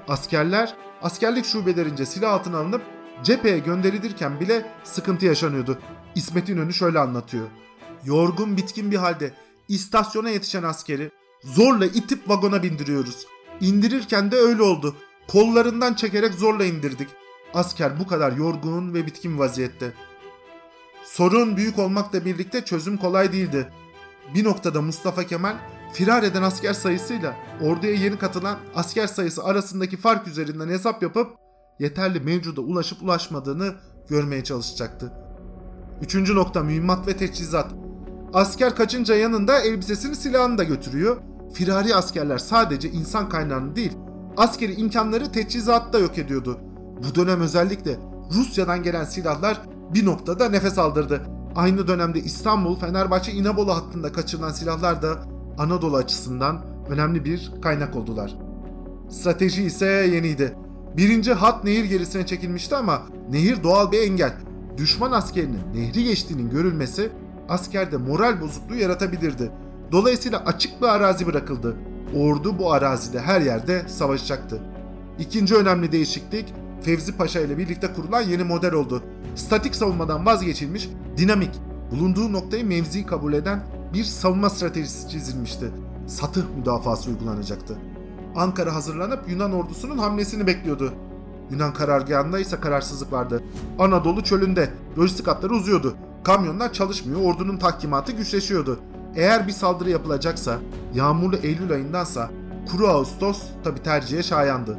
Askerler 0.09 0.75
askerlik 1.03 1.45
şubelerince 1.47 2.07
silah 2.07 2.33
altına 2.33 2.59
alınıp 2.59 2.83
cepheye 3.23 3.59
gönderilirken 3.59 4.41
bile 4.41 4.67
sıkıntı 4.85 5.27
yaşanıyordu. 5.27 5.79
İsmet 6.15 6.49
İnönü 6.49 6.73
şöyle 6.73 6.99
anlatıyor. 6.99 7.47
Yorgun 8.05 8.57
bitkin 8.57 8.91
bir 8.91 8.97
halde 8.97 9.35
istasyona 9.69 10.31
yetişen 10.31 10.63
askeri 10.63 11.11
zorla 11.45 11.87
itip 11.87 12.29
vagona 12.29 12.63
bindiriyoruz. 12.63 13.27
İndirirken 13.61 14.31
de 14.31 14.37
öyle 14.37 14.63
oldu. 14.63 14.97
Kollarından 15.29 15.95
çekerek 15.95 16.35
zorla 16.35 16.65
indirdik. 16.65 17.09
Asker 17.55 18.01
bu 18.01 18.07
kadar 18.07 18.33
yorgun 18.33 18.95
ve 18.95 19.07
bitkin 19.07 19.39
vaziyette. 19.39 19.93
Sorun 21.05 21.57
büyük 21.57 21.79
olmakla 21.79 22.25
birlikte 22.25 22.65
çözüm 22.65 22.97
kolay 22.97 23.33
değildi. 23.33 23.69
Bir 24.35 24.45
noktada 24.45 24.83
Mustafa 24.83 25.25
Kemal 25.25 25.57
firar 25.93 26.23
eden 26.23 26.43
asker 26.43 26.73
sayısıyla 26.73 27.37
orduya 27.63 27.93
yeni 27.93 28.19
katılan 28.19 28.59
asker 28.75 29.07
sayısı 29.07 29.45
arasındaki 29.45 29.97
fark 29.97 30.29
üzerinden 30.29 30.69
hesap 30.69 31.03
yapıp 31.03 31.44
yeterli 31.79 32.21
mevcuda 32.21 32.61
ulaşıp 32.61 33.03
ulaşmadığını 33.03 33.75
görmeye 34.09 34.45
çalışacaktı. 34.45 35.13
Üçüncü 36.03 36.35
nokta 36.35 36.63
mühimmat 36.63 37.09
ve 37.09 37.17
teçhizat. 37.17 37.73
Asker 38.33 38.77
kaçınca 38.77 39.15
yanında 39.15 39.61
elbisesini 39.61 40.17
silahını 40.17 40.59
da 40.59 40.65
götürüyor. 40.65 41.17
Firari 41.55 41.95
askerler 41.95 42.39
sadece 42.39 42.91
insan 42.91 43.29
kaynağını 43.29 43.77
değil, 43.77 43.93
askeri 44.37 44.75
imkanları 44.75 45.33
teçhizatta 45.33 45.99
yok 45.99 46.19
ediyordu. 46.19 46.59
Bu 47.11 47.15
dönem 47.15 47.41
özellikle 47.41 47.97
Rusya'dan 48.35 48.83
gelen 48.83 49.05
silahlar 49.05 49.63
bir 49.95 50.07
noktada 50.07 50.49
nefes 50.49 50.79
aldırdı. 50.79 51.23
Aynı 51.57 51.89
dönemde 51.89 52.21
İstanbul, 52.21 52.77
Fenerbahçe, 52.77 53.33
İnebolu 53.33 53.75
hattında 53.75 54.13
kaçırılan 54.13 54.51
silahlar 54.51 55.03
da 55.03 55.23
Anadolu 55.59 55.97
açısından 55.97 56.65
önemli 56.89 57.25
bir 57.25 57.53
kaynak 57.63 57.97
oldular. 57.97 58.37
Strateji 59.11 59.65
ise 59.65 59.87
yeniydi. 59.87 60.57
Birinci 60.97 61.33
hat 61.33 61.65
nehir 61.65 61.85
gerisine 61.85 62.27
çekilmişti 62.27 62.77
ama 62.77 63.03
nehir 63.31 63.63
doğal 63.63 63.93
bir 63.93 64.03
engel. 64.03 64.33
Düşman 64.77 65.13
askerinin 65.13 65.61
nehri 65.75 66.05
geçtiğinin 66.05 66.51
görülmesi 66.51 67.11
askerde 67.49 67.97
moral 67.97 68.41
bozukluğu 68.41 68.75
yaratabilirdi. 68.75 69.51
Dolayısıyla 69.93 70.43
açık 70.47 70.83
bir 70.83 70.87
arazi 70.87 71.27
bırakıldı. 71.27 71.77
Ordu 72.17 72.59
bu 72.59 72.73
arazide 72.73 73.21
her 73.21 73.41
yerde 73.41 73.89
savaşacaktı. 73.89 74.63
İkinci 75.19 75.55
önemli 75.55 75.93
değişiklik 75.93 76.55
Fevzi 76.83 77.17
Paşa 77.17 77.41
ile 77.41 77.59
birlikte 77.59 77.93
kurulan 77.93 78.23
yeni 78.23 78.45
model 78.45 78.73
oldu. 78.73 79.03
Statik 79.35 79.75
savunmadan 79.75 80.27
vazgeçilmiş, 80.27 80.89
dinamik, 81.17 81.51
bulunduğu 81.91 82.33
noktayı 82.33 82.67
mevzi 82.67 83.07
kabul 83.07 83.33
eden 83.33 83.63
bir 83.95 84.05
savunma 84.05 84.51
stratejisi 84.51 85.09
çizilmişti. 85.09 85.71
Satıh 86.07 86.45
müdafası 86.57 87.11
uygulanacaktı. 87.11 87.79
Ankara 88.37 88.75
hazırlanıp 88.75 89.29
Yunan 89.29 89.53
ordusunun 89.53 89.99
hamlesini 89.99 90.47
bekliyordu. 90.47 90.93
Yunan 91.51 91.73
karargahında 91.73 92.39
ise 92.39 92.61
kararsızlık 92.61 93.13
vardı. 93.13 93.43
Anadolu 93.79 94.25
çölünde 94.25 94.71
lojistik 94.99 95.27
hatları 95.27 95.53
uzuyordu. 95.55 95.95
Kamyonlar 96.25 96.73
çalışmıyor, 96.73 97.21
ordunun 97.21 97.57
tahkimatı 97.57 98.13
güçleşiyordu. 98.13 98.81
Eğer 99.17 99.47
bir 99.47 99.53
saldırı 99.53 99.91
yapılacaksa, 99.91 100.59
yağmurlu 100.95 101.37
Eylül 101.37 101.73
ayındansa 101.73 102.31
kuru 102.71 102.89
Ağustos 102.89 103.43
tabi 103.65 103.83
tercihe 103.83 104.23
şayandı. 104.23 104.79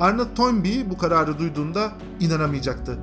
Arnold 0.00 0.36
Toynbee 0.36 0.90
bu 0.90 0.98
kararı 0.98 1.38
duyduğunda 1.38 1.92
inanamayacaktı. 2.20 2.98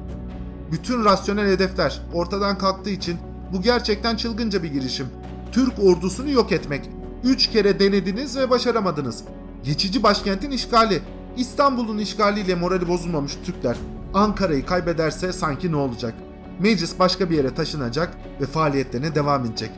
Bütün 0.72 1.06
rasyonel 1.06 1.48
hedefler 1.48 2.02
ortadan 2.14 2.58
kalktığı 2.58 2.90
için 2.90 3.18
bu 3.54 3.62
gerçekten 3.62 4.16
çılgınca 4.16 4.64
bir 4.64 4.72
girişim. 4.72 5.08
Türk 5.52 5.74
ordusunu 5.84 6.30
yok 6.30 6.52
etmek. 6.52 6.90
Üç 7.24 7.48
kere 7.48 7.80
denediniz 7.80 8.38
ve 8.38 8.50
başaramadınız. 8.50 9.24
Geçici 9.68 10.04
başkentin 10.04 10.52
işgali. 10.52 11.02
İstanbul'un 11.38 11.98
işgaliyle 11.98 12.56
morali 12.56 12.88
bozulmamış 12.88 13.38
Türkler. 13.46 13.78
Ankara'yı 14.14 14.66
kaybederse 14.66 15.34
sanki 15.34 15.72
ne 15.72 15.76
olacak? 15.76 16.14
Meclis 16.60 17.00
başka 17.00 17.30
bir 17.30 17.38
yere 17.38 17.54
taşınacak 17.56 18.18
ve 18.42 18.46
faaliyetlerine 18.46 19.16
devam 19.16 19.46
edecek. 19.46 19.72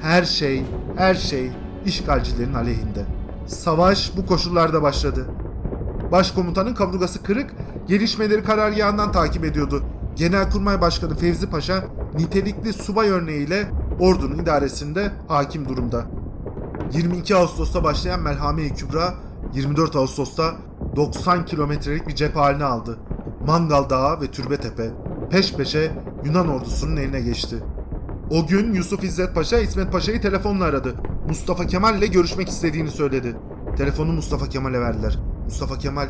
Her 0.00 0.24
şey, 0.24 0.64
her 0.96 1.14
şey 1.14 1.50
işgalcilerin 1.86 2.54
aleyhinde. 2.54 3.04
Savaş 3.46 4.16
bu 4.16 4.26
koşullarda 4.26 4.82
başladı. 4.82 5.26
Başkomutanın 6.12 6.74
kaburgası 6.74 7.22
kırık, 7.22 7.54
gelişmeleri 7.88 8.44
karargahından 8.44 9.12
takip 9.12 9.44
ediyordu. 9.44 9.82
Genelkurmay 10.16 10.80
Başkanı 10.80 11.16
Fevzi 11.16 11.50
Paşa 11.50 11.84
nitelikli 12.14 12.72
subay 12.72 13.08
örneğiyle 13.08 13.70
ordunun 14.00 14.38
idaresinde 14.38 15.12
hakim 15.28 15.68
durumda. 15.68 16.19
22 16.92 17.36
Ağustos'ta 17.36 17.84
başlayan 17.84 18.20
Melhame-i 18.20 18.74
Kübra 18.74 19.14
24 19.54 19.96
Ağustos'ta 19.96 20.54
90 20.96 21.44
kilometrelik 21.44 22.08
bir 22.08 22.14
cephe 22.14 22.38
haline 22.38 22.64
aldı. 22.64 22.98
Mangal 23.46 23.90
Dağı 23.90 24.20
ve 24.20 24.26
Türbetepe 24.26 24.90
peş 25.30 25.54
peşe 25.54 25.92
Yunan 26.24 26.48
ordusunun 26.48 26.96
eline 26.96 27.20
geçti. 27.20 27.56
O 28.30 28.46
gün 28.46 28.74
Yusuf 28.74 29.04
İzzet 29.04 29.34
Paşa 29.34 29.58
İsmet 29.58 29.92
Paşa'yı 29.92 30.20
telefonla 30.20 30.64
aradı. 30.64 30.94
Mustafa 31.28 31.66
Kemal 31.66 31.98
ile 31.98 32.06
görüşmek 32.06 32.48
istediğini 32.48 32.90
söyledi. 32.90 33.36
Telefonu 33.76 34.12
Mustafa 34.12 34.48
Kemal'e 34.48 34.80
verdiler. 34.80 35.18
Mustafa 35.44 35.78
Kemal 35.78 36.08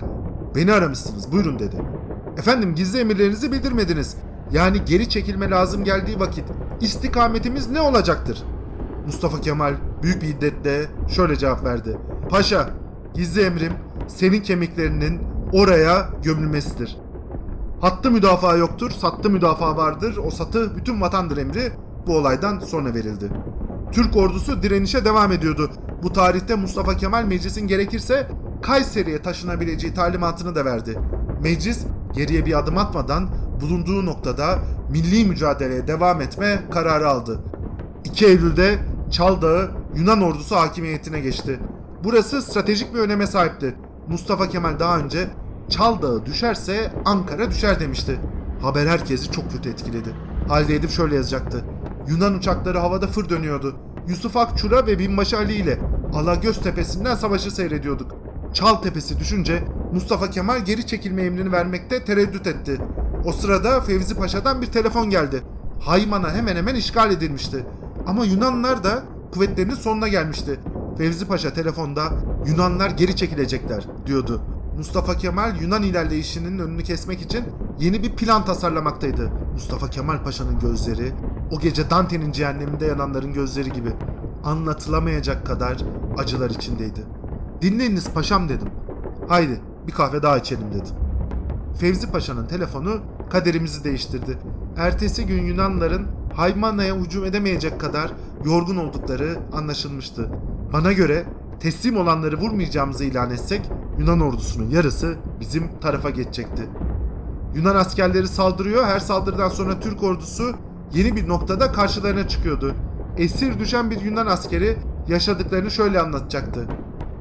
beni 0.55 0.73
aramışsınız 0.73 1.33
buyurun 1.33 1.59
dedi. 1.59 1.77
Efendim 2.39 2.75
gizli 2.75 2.99
emirlerinizi 2.99 3.53
bildirmediniz. 3.53 4.17
Yani 4.53 4.85
geri 4.85 5.09
çekilme 5.09 5.51
lazım 5.51 5.85
geldiği 5.85 6.21
vakit 6.21 6.45
istikametimiz 6.81 7.71
ne 7.71 7.81
olacaktır? 7.81 8.45
Mustafa 9.11 9.41
Kemal 9.41 9.75
büyük 10.03 10.23
bir 10.23 10.27
hiddetle 10.27 10.87
şöyle 11.09 11.37
cevap 11.37 11.65
verdi. 11.65 11.99
Paşa, 12.29 12.71
gizli 13.15 13.43
emrim 13.43 13.73
senin 14.09 14.41
kemiklerinin 14.41 15.21
oraya 15.53 16.11
gömülmesidir. 16.23 16.97
Hattı 17.81 18.11
müdafaa 18.11 18.57
yoktur, 18.57 18.91
sattı 18.91 19.31
müdafaa 19.31 19.77
vardır. 19.77 20.17
O 20.27 20.31
satı 20.31 20.77
bütün 20.77 21.01
vatandır 21.01 21.37
emri 21.37 21.73
bu 22.07 22.17
olaydan 22.17 22.59
sonra 22.59 22.95
verildi. 22.95 23.31
Türk 23.93 24.17
ordusu 24.17 24.63
direnişe 24.63 25.05
devam 25.05 25.33
ediyordu. 25.33 25.71
Bu 26.03 26.13
tarihte 26.13 26.55
Mustafa 26.55 26.97
Kemal 26.97 27.25
meclisin 27.25 27.67
gerekirse 27.67 28.29
Kayseri'ye 28.63 29.23
taşınabileceği 29.23 29.95
talimatını 29.95 30.55
da 30.55 30.65
verdi. 30.65 30.99
Meclis 31.43 31.87
geriye 32.13 32.47
bir 32.47 32.59
adım 32.59 32.79
atmadan 32.79 33.29
bulunduğu 33.61 34.07
noktada 34.07 34.59
milli 34.91 35.25
mücadeleye 35.25 35.89
devam 35.89 36.21
etme 36.21 36.63
kararı 36.71 37.09
aldı. 37.09 37.41
2 38.05 38.27
Eylül'de 38.27 38.79
Çaldağı 39.11 39.71
Yunan 39.97 40.23
ordusu 40.23 40.57
hakimiyetine 40.57 41.21
geçti. 41.21 41.61
Burası 42.05 42.43
stratejik 42.43 42.95
bir 42.95 42.99
öneme 42.99 43.27
sahipti. 43.27 43.75
Mustafa 44.09 44.49
Kemal 44.49 44.79
daha 44.79 44.99
önce 44.99 45.31
Çaldağı 45.69 46.27
düşerse 46.27 46.93
Ankara 47.05 47.51
düşer 47.51 47.81
demişti. 47.81 48.21
Haber 48.63 48.87
herkesi 48.87 49.31
çok 49.31 49.53
kötü 49.53 49.71
etkiledi. 49.71 50.15
Halde 50.49 50.75
Edip 50.75 50.91
şöyle 50.91 51.15
yazacaktı. 51.15 51.65
Yunan 52.09 52.35
uçakları 52.35 52.79
havada 52.79 53.07
fır 53.07 53.29
dönüyordu. 53.29 53.77
Yusuf 54.09 54.37
Akçura 54.37 54.87
ve 54.87 54.99
Binbaşı 54.99 55.39
Ali 55.39 55.55
ile 55.55 55.79
Alagöz 56.15 56.61
tepesinden 56.61 57.15
savaşı 57.15 57.51
seyrediyorduk. 57.51 58.15
Çal 58.55 58.75
tepesi 58.75 59.19
düşünce 59.19 59.65
Mustafa 59.93 60.31
Kemal 60.31 60.65
geri 60.65 60.87
çekilme 60.87 61.23
emrini 61.23 61.53
vermekte 61.53 62.05
tereddüt 62.05 62.47
etti. 62.47 62.79
O 63.25 63.33
sırada 63.33 63.81
Fevzi 63.81 64.15
Paşa'dan 64.17 64.63
bir 64.63 64.67
telefon 64.67 65.11
geldi. 65.11 65.43
Hayman'a 65.81 66.35
hemen 66.35 66.57
hemen 66.57 66.75
işgal 66.75 67.11
edilmişti. 67.13 67.67
Ama 68.07 68.25
Yunanlar 68.25 68.85
da 68.85 69.03
kuvvetlerinin 69.35 69.75
sonuna 69.75 70.09
gelmişti. 70.09 70.61
Fevzi 70.99 71.27
Paşa 71.27 71.53
telefonda 71.53 72.03
Yunanlar 72.47 72.91
geri 72.91 73.17
çekilecekler 73.17 73.87
diyordu. 74.07 74.43
Mustafa 74.77 75.17
Kemal 75.17 75.61
Yunan 75.61 75.83
ilerleyişinin 75.83 76.59
önünü 76.59 76.83
kesmek 76.83 77.21
için 77.21 77.45
yeni 77.79 78.03
bir 78.03 78.17
plan 78.17 78.45
tasarlamaktaydı. 78.45 79.31
Mustafa 79.53 79.91
Kemal 79.91 80.23
Paşa'nın 80.25 80.59
gözleri 80.59 81.13
o 81.51 81.61
gece 81.61 81.91
Dante'nin 81.91 82.33
cehenneminde 82.33 82.87
yananların 82.87 83.33
gözleri 83.33 83.73
gibi 83.73 83.93
anlatılamayacak 84.45 85.47
kadar 85.47 85.77
acılar 86.19 86.51
içindeydi. 86.51 87.01
Dinleyiniz 87.63 88.11
paşam 88.11 88.49
dedim. 88.49 88.69
Haydi 89.29 89.61
bir 89.87 89.93
kahve 89.93 90.23
daha 90.23 90.39
içelim 90.39 90.73
dedi. 90.73 90.89
Fevzi 91.81 92.11
Paşa'nın 92.11 92.47
telefonu 92.47 93.01
kaderimizi 93.31 93.85
değiştirdi. 93.85 94.39
Ertesi 94.77 95.27
gün 95.27 95.43
Yunanların 95.43 96.07
Haymana'ya 96.41 96.97
hücum 96.97 97.25
edemeyecek 97.25 97.81
kadar 97.81 98.13
yorgun 98.45 98.77
oldukları 98.77 99.39
anlaşılmıştı. 99.53 100.31
Bana 100.73 100.93
göre 100.93 101.25
teslim 101.61 101.97
olanları 101.97 102.37
vurmayacağımızı 102.37 103.05
ilan 103.05 103.31
etsek 103.31 103.71
Yunan 103.99 104.21
ordusunun 104.21 104.71
yarısı 104.71 105.17
bizim 105.41 105.81
tarafa 105.81 106.11
geçecekti. 106.11 106.63
Yunan 107.55 107.77
askerleri 107.77 108.29
saldırıyor. 108.29 108.85
Her 108.85 108.99
saldırıdan 109.01 109.49
sonra 109.49 109.81
Türk 109.81 110.03
ordusu 110.03 110.55
yeni 110.95 111.17
bir 111.17 111.29
noktada 111.29 111.73
karşılarına 111.73 112.29
çıkıyordu. 112.29 112.75
Esir 113.17 113.59
düşen 113.59 113.91
bir 113.91 114.01
Yunan 114.01 114.27
askeri 114.27 114.77
yaşadıklarını 115.09 115.71
şöyle 115.71 116.01
anlatacaktı. 116.01 116.67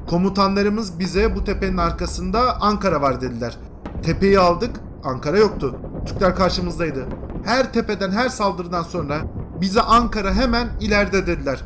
Komutanlarımız 0.08 0.98
bize 0.98 1.36
bu 1.36 1.44
tepenin 1.44 1.76
arkasında 1.76 2.60
Ankara 2.60 3.02
var 3.02 3.20
dediler. 3.20 3.58
Tepeyi 4.02 4.40
aldık, 4.40 4.80
Ankara 5.04 5.38
yoktu. 5.38 5.76
Türkler 6.06 6.36
karşımızdaydı. 6.36 7.06
Her 7.44 7.72
tepeden, 7.72 8.10
her 8.10 8.28
saldırıdan 8.28 8.82
sonra 8.82 9.20
bize 9.60 9.80
Ankara 9.80 10.34
hemen 10.34 10.68
ileride 10.80 11.26
dediler. 11.26 11.64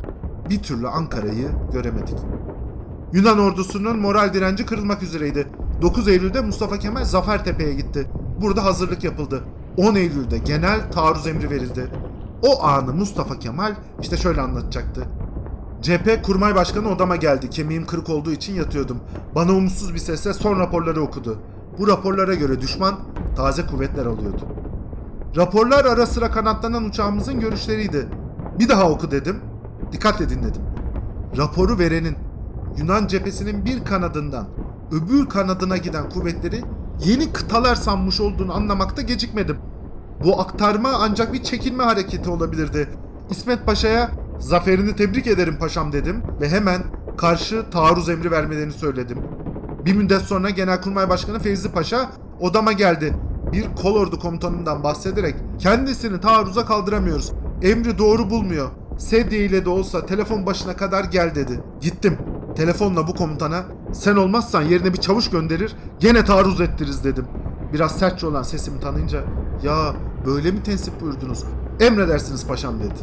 Bir 0.49 0.63
türlü 0.63 0.87
Ankara'yı 0.87 1.49
göremedik. 1.73 2.17
Yunan 3.13 3.39
ordusunun 3.39 3.99
moral 3.99 4.33
direnci 4.33 4.65
kırılmak 4.65 5.03
üzereydi. 5.03 5.47
9 5.81 6.07
Eylül'de 6.07 6.41
Mustafa 6.41 6.79
Kemal 6.79 7.05
Zafertepe'ye 7.05 7.73
gitti. 7.73 8.07
Burada 8.41 8.65
hazırlık 8.65 9.03
yapıldı. 9.03 9.43
10 9.77 9.95
Eylül'de 9.95 10.37
genel 10.37 10.91
taarruz 10.91 11.27
emri 11.27 11.49
verildi. 11.49 11.87
O 12.41 12.63
anı 12.63 12.93
Mustafa 12.93 13.39
Kemal 13.39 13.75
işte 14.01 14.17
şöyle 14.17 14.41
anlatacaktı. 14.41 15.07
Cephe 15.81 16.21
kurmay 16.21 16.55
başkanı 16.55 16.89
odama 16.89 17.15
geldi. 17.15 17.49
Kemiğim 17.49 17.85
kırık 17.85 18.09
olduğu 18.09 18.31
için 18.31 18.55
yatıyordum. 18.55 18.99
Bana 19.35 19.51
umutsuz 19.51 19.93
bir 19.93 19.99
sesle 19.99 20.33
son 20.33 20.59
raporları 20.59 21.01
okudu. 21.01 21.39
Bu 21.79 21.87
raporlara 21.87 22.33
göre 22.33 22.61
düşman 22.61 22.95
taze 23.35 23.65
kuvvetler 23.65 24.05
alıyordu. 24.05 24.47
Raporlar 25.35 25.85
ara 25.85 26.05
sıra 26.05 26.31
kanatlanan 26.31 26.83
uçağımızın 26.83 27.39
görüşleriydi. 27.39 28.07
Bir 28.59 28.69
daha 28.69 28.89
oku 28.89 29.11
dedim. 29.11 29.39
Dikkatle 29.91 30.29
dinledim. 30.29 30.61
Raporu 31.37 31.79
verenin 31.79 32.15
Yunan 32.77 33.07
cephesinin 33.07 33.65
bir 33.65 33.85
kanadından 33.85 34.47
öbür 34.91 35.29
kanadına 35.29 35.77
giden 35.77 36.09
kuvvetleri 36.09 36.61
yeni 37.05 37.33
kıtalar 37.33 37.75
sanmış 37.75 38.19
olduğunu 38.19 38.55
anlamakta 38.55 39.01
gecikmedim. 39.01 39.57
Bu 40.23 40.41
aktarma 40.41 40.89
ancak 40.99 41.33
bir 41.33 41.43
çekilme 41.43 41.83
hareketi 41.83 42.29
olabilirdi. 42.29 42.87
İsmet 43.29 43.65
Paşa'ya 43.65 44.11
zaferini 44.39 44.95
tebrik 44.95 45.27
ederim 45.27 45.57
paşam 45.59 45.91
dedim 45.91 46.23
ve 46.41 46.49
hemen 46.49 46.81
karşı 47.17 47.69
taarruz 47.69 48.09
emri 48.09 48.31
vermelerini 48.31 48.73
söyledim. 48.73 49.17
Bir 49.85 49.93
müddet 49.93 50.21
sonra 50.21 50.49
Genelkurmay 50.49 51.09
Başkanı 51.09 51.39
Fevzi 51.39 51.71
Paşa 51.71 52.11
odama 52.39 52.71
geldi. 52.71 53.15
Bir 53.51 53.75
kolordu 53.75 54.19
komutanından 54.19 54.83
bahsederek 54.83 55.35
kendisini 55.59 56.21
taarruza 56.21 56.65
kaldıramıyoruz. 56.65 57.31
Emri 57.61 57.97
doğru 57.97 58.29
bulmuyor. 58.29 58.69
Sedye 58.97 59.45
ile 59.45 59.65
de 59.65 59.69
olsa 59.69 60.05
telefon 60.05 60.45
başına 60.45 60.75
kadar 60.75 61.03
gel 61.03 61.35
dedi. 61.35 61.59
Gittim. 61.81 62.17
Telefonla 62.55 63.07
bu 63.07 63.15
komutana 63.15 63.63
sen 63.93 64.15
olmazsan 64.15 64.61
yerine 64.61 64.93
bir 64.93 64.97
çavuş 64.97 65.29
gönderir 65.29 65.75
gene 65.99 66.25
taarruz 66.25 66.61
ettiririz 66.61 67.03
dedim. 67.03 67.25
Biraz 67.73 67.91
sertçe 67.91 68.27
olan 68.27 68.43
sesimi 68.43 68.79
tanıyınca 68.79 69.23
ya 69.63 69.93
böyle 70.25 70.51
mi 70.51 70.63
tensip 70.63 71.01
buyurdunuz? 71.01 71.43
Emredersiniz 71.79 72.47
paşam 72.47 72.79
dedi. 72.79 72.99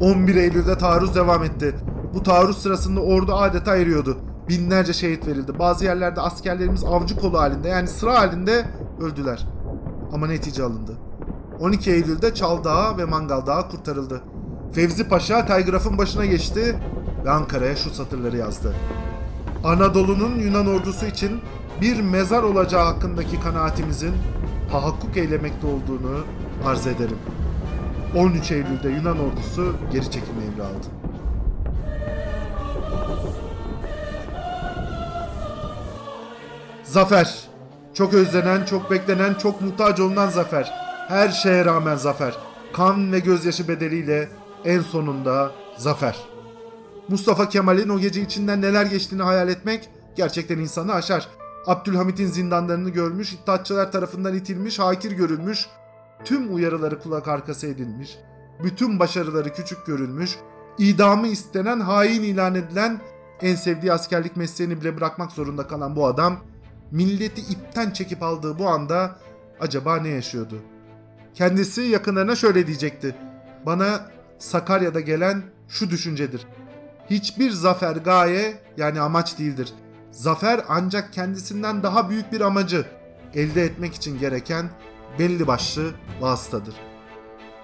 11 0.00 0.34
Eylül'de 0.34 0.78
taarruz 0.78 1.14
devam 1.14 1.44
etti. 1.44 1.74
Bu 2.14 2.22
taarruz 2.22 2.62
sırasında 2.62 3.00
ordu 3.00 3.34
adeta 3.34 3.76
eriyordu. 3.76 4.16
Binlerce 4.48 4.92
şehit 4.92 5.26
verildi. 5.26 5.58
Bazı 5.58 5.84
yerlerde 5.84 6.20
askerlerimiz 6.20 6.84
avcı 6.84 7.16
kolu 7.16 7.38
halinde 7.38 7.68
yani 7.68 7.88
sıra 7.88 8.18
halinde 8.20 8.64
öldüler. 9.02 9.46
Ama 10.12 10.26
netice 10.26 10.62
alındı. 10.62 10.92
12 11.60 11.90
Eylül'de 11.90 12.34
Çal 12.34 12.64
Dağı 12.64 12.98
ve 12.98 13.04
Mangal 13.04 13.46
Dağı 13.46 13.68
kurtarıldı. 13.70 14.22
Fevzi 14.72 15.08
Paşa 15.08 15.46
telgrafın 15.46 15.98
başına 15.98 16.26
geçti 16.26 16.76
ve 17.24 17.30
Ankara'ya 17.30 17.76
şu 17.76 17.90
satırları 17.90 18.36
yazdı. 18.36 18.74
Anadolu'nun 19.64 20.38
Yunan 20.38 20.66
ordusu 20.66 21.06
için 21.06 21.40
bir 21.80 22.00
mezar 22.00 22.42
olacağı 22.42 22.84
hakkındaki 22.84 23.40
kanaatimizin 23.40 24.14
tahakkuk 24.72 25.16
eylemekte 25.16 25.66
olduğunu 25.66 26.24
arz 26.66 26.86
ederim. 26.86 27.18
13 28.16 28.50
Eylül'de 28.50 28.88
Yunan 28.88 29.18
ordusu 29.18 29.74
geri 29.92 30.04
çekilme 30.04 30.44
emri 30.44 30.62
aldı. 30.62 30.86
Zafer. 36.84 37.51
Çok 37.94 38.14
özlenen, 38.14 38.64
çok 38.64 38.90
beklenen, 38.90 39.34
çok 39.34 39.60
muhtaç 39.60 40.00
olunan 40.00 40.28
zafer. 40.30 40.72
Her 41.08 41.28
şeye 41.28 41.64
rağmen 41.64 41.96
zafer. 41.96 42.36
Kan 42.72 43.12
ve 43.12 43.18
gözyaşı 43.18 43.68
bedeliyle 43.68 44.28
en 44.64 44.80
sonunda 44.80 45.52
zafer. 45.76 46.16
Mustafa 47.08 47.48
Kemal'in 47.48 47.88
o 47.88 47.98
gece 47.98 48.22
içinden 48.22 48.62
neler 48.62 48.86
geçtiğini 48.86 49.22
hayal 49.22 49.48
etmek 49.48 49.88
gerçekten 50.16 50.58
insanı 50.58 50.94
aşar. 50.94 51.28
Abdülhamit'in 51.66 52.26
zindanlarını 52.26 52.90
görmüş, 52.90 53.32
iddiatçılar 53.32 53.92
tarafından 53.92 54.34
itilmiş, 54.34 54.78
hakir 54.78 55.12
görülmüş, 55.12 55.66
tüm 56.24 56.54
uyarıları 56.54 57.00
kulak 57.02 57.28
arkası 57.28 57.66
edilmiş, 57.66 58.18
bütün 58.64 58.98
başarıları 58.98 59.52
küçük 59.52 59.86
görülmüş, 59.86 60.36
idamı 60.78 61.26
istenen, 61.26 61.80
hain 61.80 62.22
ilan 62.22 62.54
edilen, 62.54 63.00
en 63.42 63.54
sevdiği 63.54 63.92
askerlik 63.92 64.36
mesleğini 64.36 64.80
bile 64.80 64.96
bırakmak 64.96 65.32
zorunda 65.32 65.66
kalan 65.66 65.96
bu 65.96 66.06
adam, 66.06 66.36
milleti 66.92 67.40
ipten 67.40 67.90
çekip 67.90 68.22
aldığı 68.22 68.58
bu 68.58 68.68
anda 68.68 69.16
acaba 69.60 69.96
ne 69.96 70.08
yaşıyordu? 70.08 70.62
Kendisi 71.34 71.82
yakınlarına 71.82 72.36
şöyle 72.36 72.66
diyecekti. 72.66 73.16
Bana 73.66 74.10
Sakarya'da 74.38 75.00
gelen 75.00 75.42
şu 75.68 75.90
düşüncedir. 75.90 76.46
Hiçbir 77.10 77.50
zafer 77.50 77.96
gaye 77.96 78.54
yani 78.76 79.00
amaç 79.00 79.38
değildir. 79.38 79.72
Zafer 80.10 80.60
ancak 80.68 81.12
kendisinden 81.12 81.82
daha 81.82 82.10
büyük 82.10 82.32
bir 82.32 82.40
amacı 82.40 82.86
elde 83.34 83.62
etmek 83.64 83.94
için 83.94 84.18
gereken 84.18 84.70
belli 85.18 85.46
başlı 85.46 85.90
vasıtadır. 86.20 86.74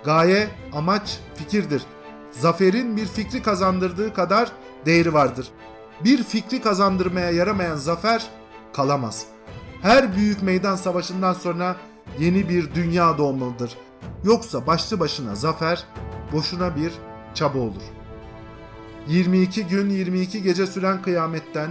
Gaye, 0.04 0.48
amaç, 0.72 1.18
fikirdir. 1.34 1.82
Zaferin 2.30 2.96
bir 2.96 3.06
fikri 3.06 3.42
kazandırdığı 3.42 4.14
kadar 4.14 4.52
değeri 4.86 5.14
vardır. 5.14 5.48
Bir 6.04 6.22
fikri 6.22 6.62
kazandırmaya 6.62 7.30
yaramayan 7.30 7.76
zafer 7.76 8.26
kalamaz. 8.72 9.26
Her 9.82 10.16
büyük 10.16 10.42
meydan 10.42 10.76
savaşından 10.76 11.32
sonra 11.32 11.76
yeni 12.18 12.48
bir 12.48 12.74
dünya 12.74 13.18
doğmalıdır. 13.18 13.76
Yoksa 14.24 14.66
başlı 14.66 15.00
başına 15.00 15.34
zafer 15.34 15.84
boşuna 16.32 16.76
bir 16.76 16.92
çaba 17.34 17.58
olur. 17.58 17.82
22 19.08 19.66
gün 19.66 19.90
22 19.90 20.42
gece 20.42 20.66
süren 20.66 21.02
kıyametten 21.02 21.70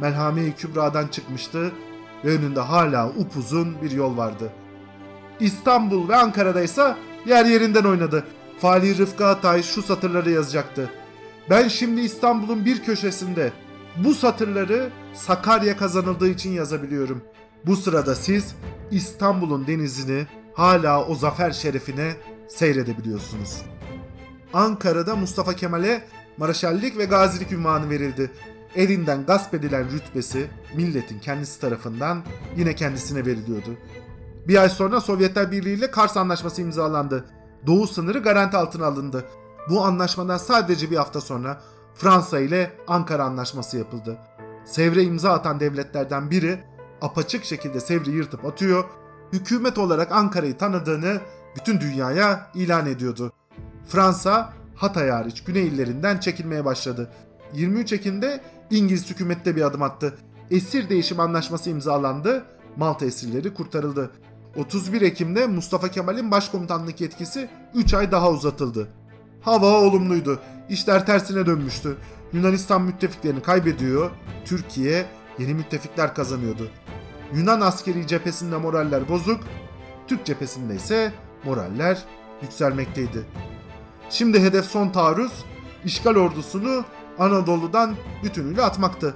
Melhame-i 0.00 0.54
Kübra'dan 0.54 1.06
çıkmıştı 1.06 1.72
ve 2.24 2.30
önünde 2.30 2.60
hala 2.60 3.08
upuzun 3.08 3.82
bir 3.82 3.90
yol 3.90 4.16
vardı. 4.16 4.52
İstanbul 5.40 6.08
ve 6.08 6.16
Ankara'da 6.16 6.62
ise 6.62 6.96
yer 7.26 7.44
yerinden 7.44 7.84
oynadı. 7.84 8.24
Fali 8.58 8.98
Rıfkı 8.98 9.26
Atay 9.26 9.62
şu 9.62 9.82
satırları 9.82 10.30
yazacaktı. 10.30 10.90
Ben 11.50 11.68
şimdi 11.68 12.00
İstanbul'un 12.00 12.64
bir 12.64 12.82
köşesinde 12.82 13.52
bu 13.96 14.14
satırları 14.14 14.90
Sakarya 15.14 15.76
kazanıldığı 15.76 16.28
için 16.28 16.50
yazabiliyorum. 16.50 17.22
Bu 17.66 17.76
sırada 17.76 18.14
siz 18.14 18.54
İstanbul'un 18.90 19.66
denizini 19.66 20.26
hala 20.54 21.06
o 21.06 21.14
zafer 21.14 21.50
şerefine 21.50 22.16
seyredebiliyorsunuz. 22.48 23.62
Ankara'da 24.52 25.16
Mustafa 25.16 25.54
Kemal'e 25.54 26.04
Maraşallik 26.36 26.98
ve 26.98 27.04
Gazilik 27.04 27.52
ünvanı 27.52 27.90
verildi. 27.90 28.30
Elinden 28.74 29.26
gasp 29.26 29.54
edilen 29.54 29.90
rütbesi 29.90 30.50
milletin 30.76 31.18
kendisi 31.18 31.60
tarafından 31.60 32.22
yine 32.56 32.74
kendisine 32.74 33.26
veriliyordu. 33.26 33.70
Bir 34.48 34.56
ay 34.56 34.68
sonra 34.68 35.00
Sovyetler 35.00 35.52
Birliği 35.52 35.74
ile 35.74 35.90
Kars 35.90 36.16
Anlaşması 36.16 36.62
imzalandı. 36.62 37.24
Doğu 37.66 37.86
sınırı 37.86 38.18
garanti 38.18 38.56
altına 38.56 38.86
alındı. 38.86 39.24
Bu 39.70 39.84
anlaşmadan 39.84 40.36
sadece 40.36 40.90
bir 40.90 40.96
hafta 40.96 41.20
sonra 41.20 41.60
Fransa 41.94 42.40
ile 42.40 42.72
Ankara 42.86 43.24
Anlaşması 43.24 43.78
yapıldı. 43.78 44.18
Sevre 44.68 45.02
imza 45.02 45.32
atan 45.32 45.60
devletlerden 45.60 46.30
biri 46.30 46.58
apaçık 47.00 47.44
şekilde 47.44 47.80
Sevr'i 47.80 48.10
yırtıp 48.10 48.44
atıyor, 48.44 48.84
hükümet 49.32 49.78
olarak 49.78 50.12
Ankara'yı 50.12 50.58
tanıdığını 50.58 51.20
bütün 51.56 51.80
dünyaya 51.80 52.50
ilan 52.54 52.86
ediyordu. 52.86 53.32
Fransa 53.86 54.52
Hatay 54.74 55.08
hariç 55.08 55.44
güney 55.44 55.66
illerinden 55.66 56.18
çekilmeye 56.18 56.64
başladı. 56.64 57.10
23 57.54 57.92
Ekim'de 57.92 58.40
İngiliz 58.70 59.10
hükümette 59.10 59.56
bir 59.56 59.62
adım 59.62 59.82
attı. 59.82 60.14
Esir 60.50 60.88
değişim 60.88 61.20
anlaşması 61.20 61.70
imzalandı. 61.70 62.44
Malta 62.76 63.06
esirleri 63.06 63.54
kurtarıldı. 63.54 64.10
31 64.56 65.02
Ekim'de 65.02 65.46
Mustafa 65.46 65.88
Kemal'in 65.88 66.30
başkomutanlık 66.30 67.00
yetkisi 67.00 67.48
3 67.74 67.94
ay 67.94 68.12
daha 68.12 68.30
uzatıldı. 68.30 68.88
Hava 69.40 69.80
olumluydu. 69.80 70.40
İşler 70.68 71.06
tersine 71.06 71.46
dönmüştü. 71.46 71.96
Yunanistan 72.32 72.82
müttefiklerini 72.82 73.42
kaybediyor, 73.42 74.10
Türkiye 74.44 75.06
yeni 75.38 75.54
müttefikler 75.54 76.14
kazanıyordu. 76.14 76.68
Yunan 77.34 77.60
askeri 77.60 78.06
cephesinde 78.06 78.56
moraller 78.56 79.08
bozuk, 79.08 79.40
Türk 80.06 80.26
cephesinde 80.26 80.74
ise 80.74 81.12
moraller 81.44 81.98
yükselmekteydi. 82.42 83.24
Şimdi 84.10 84.40
hedef 84.40 84.64
son 84.64 84.88
taarruz, 84.88 85.44
işgal 85.84 86.16
ordusunu 86.16 86.84
Anadolu'dan 87.18 87.96
bütünüyle 88.24 88.62
atmaktı. 88.62 89.14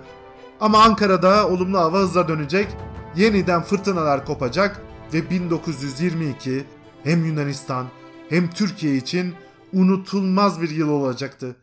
Ama 0.61 0.83
Ankara'da 0.83 1.49
olumlu 1.49 1.79
hava 1.79 1.99
hızla 1.99 2.29
dönecek, 2.29 2.69
yeniden 3.17 3.63
fırtınalar 3.63 4.27
kopacak 4.27 4.83
ve 5.15 5.31
1922 5.31 6.65
hem 7.05 7.25
Yunanistan 7.25 7.87
hem 8.29 8.51
Türkiye 8.51 8.97
için 8.97 9.35
unutulmaz 9.73 10.63
bir 10.63 10.71
yıl 10.71 10.89
olacaktı. 10.89 11.57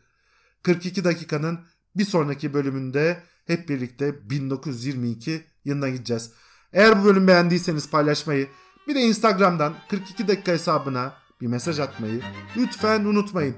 42 0.62 1.04
dakikanın 1.04 1.60
bir 1.96 2.04
sonraki 2.04 2.54
bölümünde 2.54 3.22
hep 3.46 3.68
birlikte 3.68 4.30
1922 4.30 5.44
yılına 5.64 5.88
gideceğiz. 5.88 6.32
Eğer 6.72 7.00
bu 7.00 7.04
bölümü 7.04 7.26
beğendiyseniz 7.26 7.90
paylaşmayı, 7.90 8.48
bir 8.88 8.94
de 8.94 9.00
Instagram'dan 9.00 9.74
42 9.90 10.28
dakika 10.28 10.52
hesabına 10.52 11.14
bir 11.40 11.46
mesaj 11.46 11.78
atmayı 11.80 12.22
lütfen 12.56 13.04
unutmayın. 13.04 13.56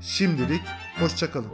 Şimdilik 0.00 0.62
hoşçakalın. 0.98 1.50